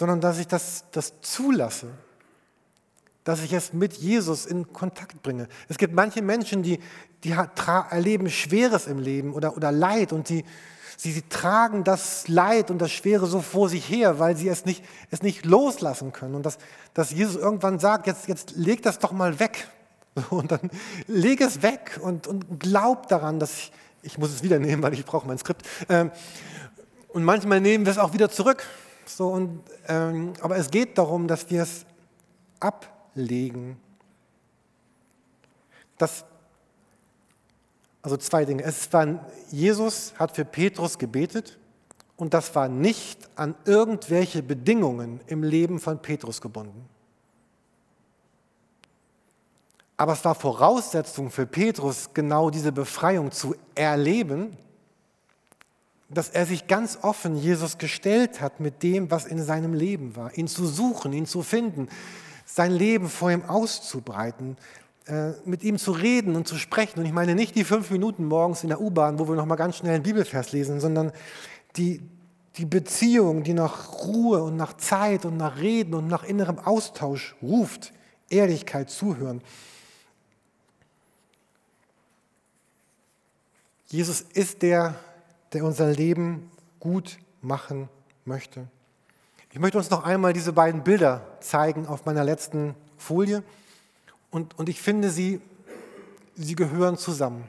sondern 0.00 0.22
dass 0.22 0.38
ich 0.38 0.46
das, 0.46 0.84
das 0.92 1.12
zulasse, 1.20 1.88
dass 3.22 3.42
ich 3.42 3.52
es 3.52 3.74
mit 3.74 3.92
Jesus 3.92 4.46
in 4.46 4.72
Kontakt 4.72 5.22
bringe. 5.22 5.46
Es 5.68 5.76
gibt 5.76 5.92
manche 5.92 6.22
Menschen, 6.22 6.62
die, 6.62 6.78
die 7.22 7.32
erleben 7.90 8.30
Schweres 8.30 8.86
im 8.86 8.98
Leben 8.98 9.34
oder, 9.34 9.58
oder 9.58 9.70
Leid 9.70 10.14
und 10.14 10.30
die, 10.30 10.42
Sie, 10.96 11.12
sie 11.12 11.22
tragen 11.22 11.82
das 11.82 12.28
Leid 12.28 12.70
und 12.70 12.78
das 12.78 12.92
Schwere 12.92 13.26
so 13.26 13.40
vor 13.40 13.70
sich 13.70 13.88
her, 13.88 14.18
weil 14.18 14.36
sie 14.36 14.48
es 14.48 14.66
nicht, 14.66 14.84
es 15.10 15.22
nicht 15.22 15.46
loslassen 15.46 16.12
können. 16.12 16.34
Und 16.34 16.44
dass, 16.44 16.58
dass 16.92 17.10
Jesus 17.10 17.36
irgendwann 17.36 17.78
sagt, 17.78 18.06
jetzt, 18.06 18.28
jetzt 18.28 18.52
leg 18.54 18.82
das 18.82 18.98
doch 18.98 19.12
mal 19.12 19.38
weg. 19.40 19.68
Und 20.28 20.52
dann 20.52 20.70
leg 21.06 21.40
es 21.40 21.62
weg 21.62 21.98
und, 22.02 22.26
und 22.26 22.58
glaub 22.60 23.08
daran, 23.08 23.38
dass 23.38 23.54
ich, 23.54 23.72
ich 24.02 24.18
muss 24.18 24.30
es 24.30 24.42
wieder 24.42 24.58
nehmen, 24.58 24.82
weil 24.82 24.92
ich 24.92 25.06
brauche 25.06 25.26
mein 25.26 25.38
Skript. 25.38 25.62
Ähm, 25.88 26.10
und 27.08 27.24
manchmal 27.24 27.62
nehmen 27.62 27.86
wir 27.86 27.92
es 27.92 27.98
auch 27.98 28.12
wieder 28.12 28.28
zurück. 28.28 28.66
So, 29.16 29.28
und, 29.28 29.62
ähm, 29.88 30.32
aber 30.40 30.56
es 30.56 30.70
geht 30.70 30.96
darum, 30.96 31.26
dass 31.26 31.48
wir 31.50 31.62
es 31.62 31.84
ablegen. 32.58 33.78
Dass 35.98 36.24
also 38.02 38.16
zwei 38.16 38.44
Dinge. 38.44 38.62
Es 38.62 38.92
war, 38.92 39.26
Jesus 39.50 40.14
hat 40.18 40.34
für 40.34 40.44
Petrus 40.44 40.98
gebetet 40.98 41.58
und 42.16 42.34
das 42.34 42.54
war 42.54 42.68
nicht 42.68 43.28
an 43.36 43.54
irgendwelche 43.64 44.42
Bedingungen 44.42 45.20
im 45.26 45.42
Leben 45.42 45.78
von 45.78 46.00
Petrus 46.00 46.40
gebunden. 46.40 46.88
Aber 49.96 50.14
es 50.14 50.24
war 50.24 50.34
Voraussetzung 50.34 51.30
für 51.30 51.46
Petrus, 51.46 52.08
genau 52.14 52.48
diese 52.48 52.72
Befreiung 52.72 53.32
zu 53.32 53.54
erleben, 53.74 54.56
dass 56.10 56.28
er 56.28 56.44
sich 56.44 56.66
ganz 56.66 56.98
offen 57.02 57.36
Jesus 57.36 57.78
gestellt 57.78 58.40
hat 58.40 58.60
mit 58.60 58.82
dem, 58.82 59.10
was 59.10 59.26
in 59.26 59.42
seinem 59.42 59.74
Leben 59.74 60.16
war, 60.16 60.36
ihn 60.36 60.48
zu 60.48 60.66
suchen, 60.66 61.12
ihn 61.12 61.26
zu 61.26 61.42
finden, 61.42 61.88
sein 62.44 62.72
Leben 62.72 63.08
vor 63.08 63.30
ihm 63.30 63.44
auszubreiten, 63.44 64.56
äh, 65.06 65.30
mit 65.44 65.62
ihm 65.62 65.78
zu 65.78 65.92
reden 65.92 66.34
und 66.34 66.48
zu 66.48 66.56
sprechen. 66.56 66.98
Und 67.00 67.06
ich 67.06 67.12
meine 67.12 67.36
nicht 67.36 67.54
die 67.54 67.64
fünf 67.64 67.90
Minuten 67.90 68.24
morgens 68.24 68.64
in 68.64 68.70
der 68.70 68.80
U-Bahn, 68.80 69.18
wo 69.20 69.28
wir 69.28 69.36
noch 69.36 69.46
mal 69.46 69.54
ganz 69.54 69.76
schnell 69.76 69.94
einen 69.94 70.02
Bibelvers 70.02 70.50
lesen, 70.50 70.80
sondern 70.80 71.12
die, 71.76 72.02
die 72.56 72.66
Beziehung, 72.66 73.44
die 73.44 73.54
nach 73.54 74.04
Ruhe 74.04 74.42
und 74.42 74.56
nach 74.56 74.76
Zeit 74.76 75.24
und 75.24 75.36
nach 75.36 75.58
Reden 75.58 75.94
und 75.94 76.08
nach 76.08 76.24
innerem 76.24 76.58
Austausch 76.58 77.36
ruft. 77.40 77.92
Ehrlichkeit, 78.28 78.90
Zuhören. 78.90 79.42
Jesus 83.86 84.20
ist 84.20 84.62
der, 84.62 84.94
der 85.52 85.64
unser 85.64 85.90
Leben 85.92 86.50
gut 86.78 87.18
machen 87.42 87.88
möchte. 88.24 88.68
Ich 89.52 89.58
möchte 89.58 89.78
uns 89.78 89.90
noch 89.90 90.04
einmal 90.04 90.32
diese 90.32 90.52
beiden 90.52 90.84
Bilder 90.84 91.26
zeigen 91.40 91.86
auf 91.86 92.06
meiner 92.06 92.24
letzten 92.24 92.74
Folie. 92.96 93.42
Und, 94.30 94.56
und 94.58 94.68
ich 94.68 94.80
finde, 94.80 95.10
sie, 95.10 95.40
sie 96.36 96.54
gehören 96.54 96.96
zusammen. 96.96 97.48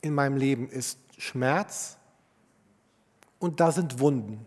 In 0.00 0.14
meinem 0.14 0.36
Leben 0.36 0.70
ist 0.70 0.98
Schmerz 1.18 1.96
und 3.40 3.58
da 3.58 3.72
sind 3.72 3.98
Wunden. 3.98 4.46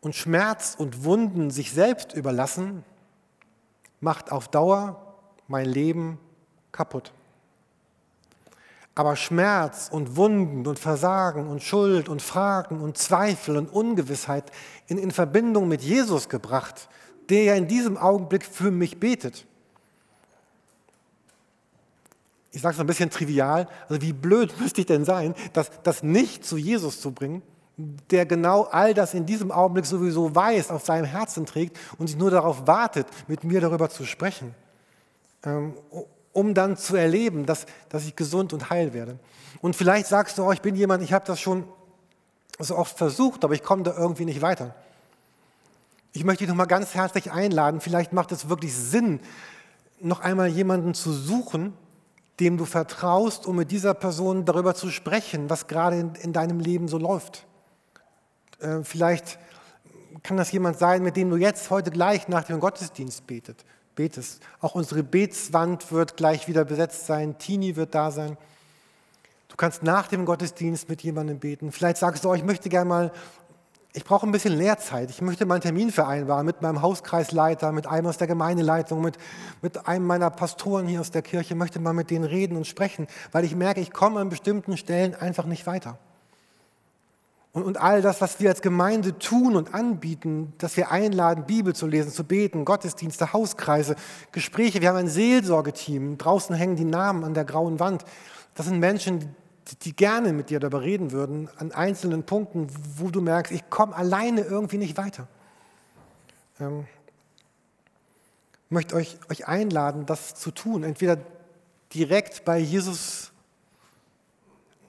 Und 0.00 0.16
Schmerz 0.16 0.74
und 0.76 1.04
Wunden 1.04 1.50
sich 1.50 1.72
selbst 1.72 2.12
überlassen, 2.12 2.84
macht 4.00 4.32
auf 4.32 4.48
Dauer 4.48 5.16
mein 5.48 5.66
Leben 5.66 6.18
kaputt. 6.72 7.12
Aber 8.96 9.14
Schmerz 9.14 9.88
und 9.92 10.16
Wunden 10.16 10.66
und 10.66 10.78
Versagen 10.78 11.48
und 11.48 11.62
Schuld 11.62 12.08
und 12.08 12.22
Fragen 12.22 12.80
und 12.80 12.96
Zweifel 12.96 13.58
und 13.58 13.70
Ungewissheit 13.70 14.50
in, 14.88 14.96
in 14.96 15.10
Verbindung 15.10 15.68
mit 15.68 15.82
Jesus 15.82 16.28
gebracht, 16.30 16.88
der 17.28 17.44
ja 17.44 17.54
in 17.54 17.68
diesem 17.68 17.98
Augenblick 17.98 18.44
für 18.44 18.70
mich 18.70 18.98
betet. 18.98 19.46
Ich 22.52 22.62
sage 22.62 22.74
es 22.74 22.80
ein 22.80 22.86
bisschen 22.86 23.10
trivial, 23.10 23.68
also 23.86 24.00
wie 24.00 24.14
blöd 24.14 24.54
müsste 24.60 24.80
ich 24.80 24.86
denn 24.86 25.04
sein, 25.04 25.34
das, 25.52 25.70
das 25.82 26.02
nicht 26.02 26.46
zu 26.46 26.56
Jesus 26.56 26.98
zu 27.02 27.12
bringen, 27.12 27.42
der 28.10 28.24
genau 28.24 28.62
all 28.62 28.94
das 28.94 29.12
in 29.12 29.26
diesem 29.26 29.52
Augenblick 29.52 29.84
sowieso 29.84 30.34
weiß, 30.34 30.70
auf 30.70 30.86
seinem 30.86 31.04
Herzen 31.04 31.44
trägt 31.44 31.78
und 31.98 32.06
sich 32.06 32.16
nur 32.16 32.30
darauf 32.30 32.66
wartet, 32.66 33.06
mit 33.28 33.44
mir 33.44 33.60
darüber 33.60 33.90
zu 33.90 34.06
sprechen, 34.06 34.54
ähm, 35.44 35.74
um 36.36 36.52
dann 36.52 36.76
zu 36.76 36.96
erleben, 36.96 37.46
dass, 37.46 37.64
dass 37.88 38.04
ich 38.04 38.14
gesund 38.14 38.52
und 38.52 38.68
heil 38.68 38.92
werde. 38.92 39.18
Und 39.62 39.74
vielleicht 39.74 40.06
sagst 40.06 40.36
du, 40.36 40.44
oh, 40.44 40.52
ich 40.52 40.60
bin 40.60 40.76
jemand, 40.76 41.02
ich 41.02 41.14
habe 41.14 41.24
das 41.24 41.40
schon 41.40 41.64
so 42.58 42.76
oft 42.76 42.98
versucht, 42.98 43.42
aber 43.42 43.54
ich 43.54 43.62
komme 43.62 43.84
da 43.84 43.96
irgendwie 43.96 44.26
nicht 44.26 44.42
weiter. 44.42 44.74
Ich 46.12 46.24
möchte 46.24 46.44
dich 46.44 46.48
nochmal 46.50 46.66
ganz 46.66 46.94
herzlich 46.94 47.32
einladen. 47.32 47.80
Vielleicht 47.80 48.12
macht 48.12 48.32
es 48.32 48.50
wirklich 48.50 48.74
Sinn, 48.74 49.20
noch 49.98 50.20
einmal 50.20 50.48
jemanden 50.48 50.92
zu 50.92 51.10
suchen, 51.10 51.72
dem 52.38 52.58
du 52.58 52.66
vertraust, 52.66 53.46
um 53.46 53.56
mit 53.56 53.70
dieser 53.70 53.94
Person 53.94 54.44
darüber 54.44 54.74
zu 54.74 54.90
sprechen, 54.90 55.48
was 55.48 55.66
gerade 55.68 55.98
in, 55.98 56.14
in 56.16 56.32
deinem 56.34 56.60
Leben 56.60 56.86
so 56.86 56.98
läuft. 56.98 57.46
Äh, 58.60 58.82
vielleicht 58.82 59.38
kann 60.22 60.36
das 60.36 60.52
jemand 60.52 60.78
sein, 60.78 61.02
mit 61.02 61.16
dem 61.16 61.30
du 61.30 61.36
jetzt 61.36 61.70
heute 61.70 61.90
gleich 61.90 62.28
nach 62.28 62.44
dem 62.44 62.60
Gottesdienst 62.60 63.26
betet, 63.26 63.64
betest. 63.96 64.40
Auch 64.60 64.76
unsere 64.76 65.02
Betswand 65.02 65.90
wird 65.90 66.16
gleich 66.16 66.46
wieder 66.46 66.64
besetzt 66.64 67.06
sein. 67.06 67.38
Tini 67.38 67.74
wird 67.74 67.94
da 67.94 68.12
sein. 68.12 68.36
Du 69.48 69.56
kannst 69.56 69.82
nach 69.82 70.06
dem 70.06 70.24
Gottesdienst 70.24 70.88
mit 70.88 71.02
jemandem 71.02 71.40
beten. 71.40 71.72
Vielleicht 71.72 71.96
sagst 71.96 72.24
du, 72.24 72.30
oh, 72.30 72.34
ich 72.34 72.44
möchte 72.44 72.68
gerne 72.68 72.88
mal, 72.88 73.12
ich 73.94 74.04
brauche 74.04 74.26
ein 74.26 74.32
bisschen 74.32 74.56
Lehrzeit. 74.56 75.08
Ich 75.08 75.22
möchte 75.22 75.46
mal 75.46 75.54
einen 75.54 75.62
Termin 75.62 75.90
vereinbaren 75.90 76.44
mit 76.44 76.60
meinem 76.60 76.82
Hauskreisleiter, 76.82 77.72
mit 77.72 77.86
einem 77.86 78.06
aus 78.06 78.18
der 78.18 78.26
Gemeindeleitung, 78.26 79.00
mit, 79.00 79.16
mit 79.62 79.88
einem 79.88 80.06
meiner 80.06 80.28
Pastoren 80.28 80.86
hier 80.86 81.00
aus 81.00 81.10
der 81.10 81.22
Kirche. 81.22 81.54
Ich 81.54 81.58
möchte 81.58 81.80
mal 81.80 81.94
mit 81.94 82.10
denen 82.10 82.24
reden 82.24 82.56
und 82.58 82.66
sprechen, 82.66 83.08
weil 83.32 83.44
ich 83.44 83.56
merke, 83.56 83.80
ich 83.80 83.92
komme 83.92 84.20
an 84.20 84.28
bestimmten 84.28 84.76
Stellen 84.76 85.14
einfach 85.14 85.46
nicht 85.46 85.66
weiter. 85.66 85.98
Und, 87.56 87.62
und 87.62 87.80
all 87.80 88.02
das, 88.02 88.20
was 88.20 88.38
wir 88.38 88.50
als 88.50 88.60
Gemeinde 88.60 89.18
tun 89.18 89.56
und 89.56 89.72
anbieten, 89.72 90.52
dass 90.58 90.76
wir 90.76 90.90
einladen, 90.90 91.46
Bibel 91.46 91.74
zu 91.74 91.86
lesen, 91.86 92.12
zu 92.12 92.22
beten, 92.22 92.66
Gottesdienste, 92.66 93.32
Hauskreise, 93.32 93.96
Gespräche. 94.30 94.82
Wir 94.82 94.90
haben 94.90 94.96
ein 94.96 95.08
Seelsorgeteam. 95.08 96.18
Draußen 96.18 96.54
hängen 96.54 96.76
die 96.76 96.84
Namen 96.84 97.24
an 97.24 97.32
der 97.32 97.46
grauen 97.46 97.80
Wand. 97.80 98.04
Das 98.54 98.66
sind 98.66 98.78
Menschen, 98.78 99.34
die, 99.84 99.96
gerne 99.96 100.34
mit 100.34 100.50
dir 100.50 100.60
darüber 100.60 100.82
reden 100.82 101.12
würden, 101.12 101.48
an 101.56 101.72
einzelnen 101.72 102.24
Punkten, 102.24 102.66
wo 102.98 103.08
du 103.08 103.22
merkst, 103.22 103.50
ich 103.50 103.70
komme 103.70 103.96
alleine 103.96 104.42
irgendwie 104.42 104.76
nicht 104.76 104.98
weiter. 104.98 105.26
Ähm, 106.60 106.86
möchte 108.68 108.96
euch, 108.96 109.18
euch 109.30 109.48
einladen, 109.48 110.04
das 110.04 110.34
zu 110.34 110.50
tun. 110.50 110.84
Entweder 110.84 111.16
direkt 111.94 112.44
bei 112.44 112.58
Jesus 112.58 113.32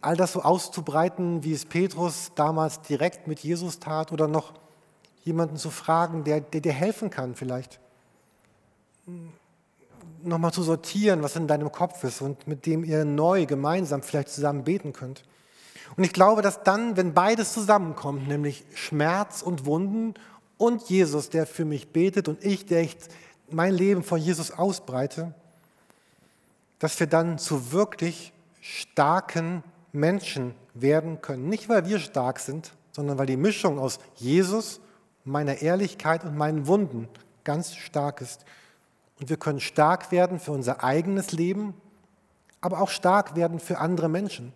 all 0.02 0.16
das 0.16 0.34
so 0.34 0.42
auszubreiten, 0.42 1.44
wie 1.44 1.54
es 1.54 1.66
Petrus 1.66 2.32
damals 2.36 2.82
direkt 2.82 3.28
mit 3.28 3.40
Jesus 3.40 3.80
tat, 3.80 4.12
oder 4.12 4.28
noch 4.28 4.54
jemanden 5.24 5.58
zu 5.58 5.70
fragen, 5.70 6.24
der, 6.24 6.42
der 6.42 6.62
dir 6.62 6.74
helfen 6.74 7.10
kann 7.10 7.36
vielleicht. 7.36 7.80
Nochmal 10.24 10.54
zu 10.54 10.64
sortieren, 10.64 11.22
was 11.22 11.36
in 11.36 11.48
deinem 11.48 11.72
Kopf 11.72 12.04
ist 12.04 12.22
und 12.22 12.48
mit 12.48 12.66
dem 12.66 12.84
ihr 12.84 13.06
neu 13.06 13.46
gemeinsam 13.46 14.02
vielleicht 14.02 14.30
zusammen 14.30 14.64
beten 14.64 14.94
könnt. 14.94 15.24
Und 15.96 16.04
ich 16.04 16.14
glaube, 16.14 16.42
dass 16.42 16.64
dann, 16.64 16.98
wenn 16.98 17.14
beides 17.14 17.54
zusammenkommt, 17.54 18.28
nämlich 18.28 18.66
Schmerz 18.74 19.42
und 19.42 19.66
Wunden 19.66 20.14
und 20.58 20.90
Jesus, 20.90 21.30
der 21.30 21.46
für 21.46 21.66
mich 21.66 21.92
betet 21.92 22.28
und 22.28 22.44
ich, 22.44 22.66
der 22.66 22.82
ich 22.82 22.98
mein 23.50 23.74
Leben 23.74 24.04
vor 24.04 24.18
Jesus 24.18 24.52
ausbreite, 24.52 25.34
dass 26.80 27.00
wir 27.00 27.08
dann 27.08 27.38
zu 27.38 27.72
wirklich 27.72 28.34
starken 28.60 29.64
Menschen 29.98 30.56
werden 30.74 31.22
können. 31.22 31.50
Nicht, 31.50 31.68
weil 31.68 31.86
wir 31.86 32.00
stark 32.00 32.40
sind, 32.40 32.72
sondern 32.92 33.18
weil 33.18 33.26
die 33.26 33.38
Mischung 33.38 33.80
aus 33.80 34.00
Jesus, 34.16 34.80
meiner 35.26 35.62
Ehrlichkeit 35.62 36.24
und 36.24 36.38
meinen 36.38 36.68
Wunden 36.68 37.10
ganz 37.44 37.76
stark 37.76 38.22
ist. 38.22 38.46
Und 39.20 39.30
wir 39.30 39.38
können 39.38 39.60
stark 39.60 40.12
werden 40.12 40.40
für 40.40 40.52
unser 40.52 40.84
eigenes 40.84 41.32
Leben, 41.32 41.74
aber 42.62 42.82
auch 42.82 42.90
stark 42.90 43.36
werden 43.36 43.60
für 43.60 43.80
andere 43.80 44.10
Menschen. 44.10 44.54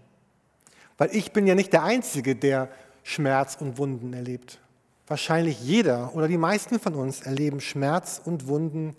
Weil 0.97 1.15
ich 1.15 1.33
bin 1.33 1.47
ja 1.47 1.55
nicht 1.55 1.73
der 1.73 1.83
Einzige, 1.83 2.35
der 2.35 2.69
Schmerz 3.03 3.57
und 3.59 3.77
Wunden 3.77 4.13
erlebt. 4.13 4.59
Wahrscheinlich 5.07 5.61
jeder 5.61 6.15
oder 6.15 6.27
die 6.27 6.37
meisten 6.37 6.79
von 6.79 6.95
uns 6.95 7.21
erleben 7.21 7.59
Schmerz 7.59 8.21
und 8.23 8.47
Wunden 8.47 8.95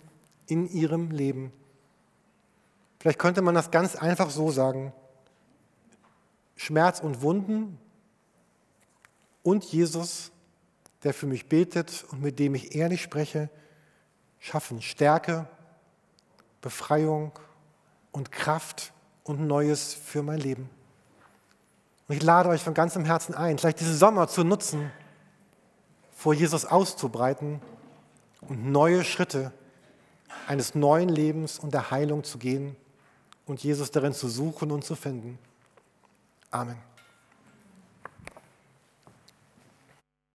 in 0.47 0.69
ihrem 0.69 1.11
Leben. 1.11 1.51
Vielleicht 2.99 3.19
könnte 3.19 3.41
man 3.41 3.55
das 3.55 3.71
ganz 3.71 3.95
einfach 3.95 4.29
so 4.29 4.51
sagen. 4.51 4.93
Schmerz 6.55 6.99
und 6.99 7.21
Wunden 7.21 7.77
und 9.41 9.63
Jesus, 9.65 10.31
der 11.03 11.13
für 11.13 11.27
mich 11.27 11.47
betet 11.47 12.05
und 12.11 12.21
mit 12.21 12.39
dem 12.39 12.55
ich 12.55 12.75
ehrlich 12.75 13.01
spreche, 13.01 13.49
schaffen 14.39 14.81
Stärke, 14.81 15.47
Befreiung 16.61 17.31
und 18.11 18.31
Kraft 18.31 18.93
und 19.23 19.47
Neues 19.47 19.93
für 19.93 20.23
mein 20.23 20.39
Leben. 20.39 20.69
Und 22.07 22.15
ich 22.15 22.23
lade 22.23 22.49
euch 22.49 22.61
von 22.61 22.73
ganzem 22.73 23.05
Herzen 23.05 23.33
ein, 23.33 23.57
vielleicht 23.57 23.79
diesen 23.79 23.95
Sommer 23.95 24.27
zu 24.27 24.43
nutzen, 24.43 24.91
vor 26.11 26.33
Jesus 26.33 26.65
auszubreiten 26.65 27.61
und 28.41 28.65
neue 28.71 29.03
Schritte 29.03 29.51
eines 30.47 30.75
neuen 30.75 31.09
Lebens 31.09 31.59
und 31.59 31.73
der 31.73 31.91
Heilung 31.91 32.23
zu 32.23 32.37
gehen 32.37 32.75
und 33.45 33.63
Jesus 33.63 33.91
darin 33.91 34.13
zu 34.13 34.27
suchen 34.27 34.71
und 34.71 34.83
zu 34.83 34.95
finden. 34.95 35.39
Amen. 36.53 36.92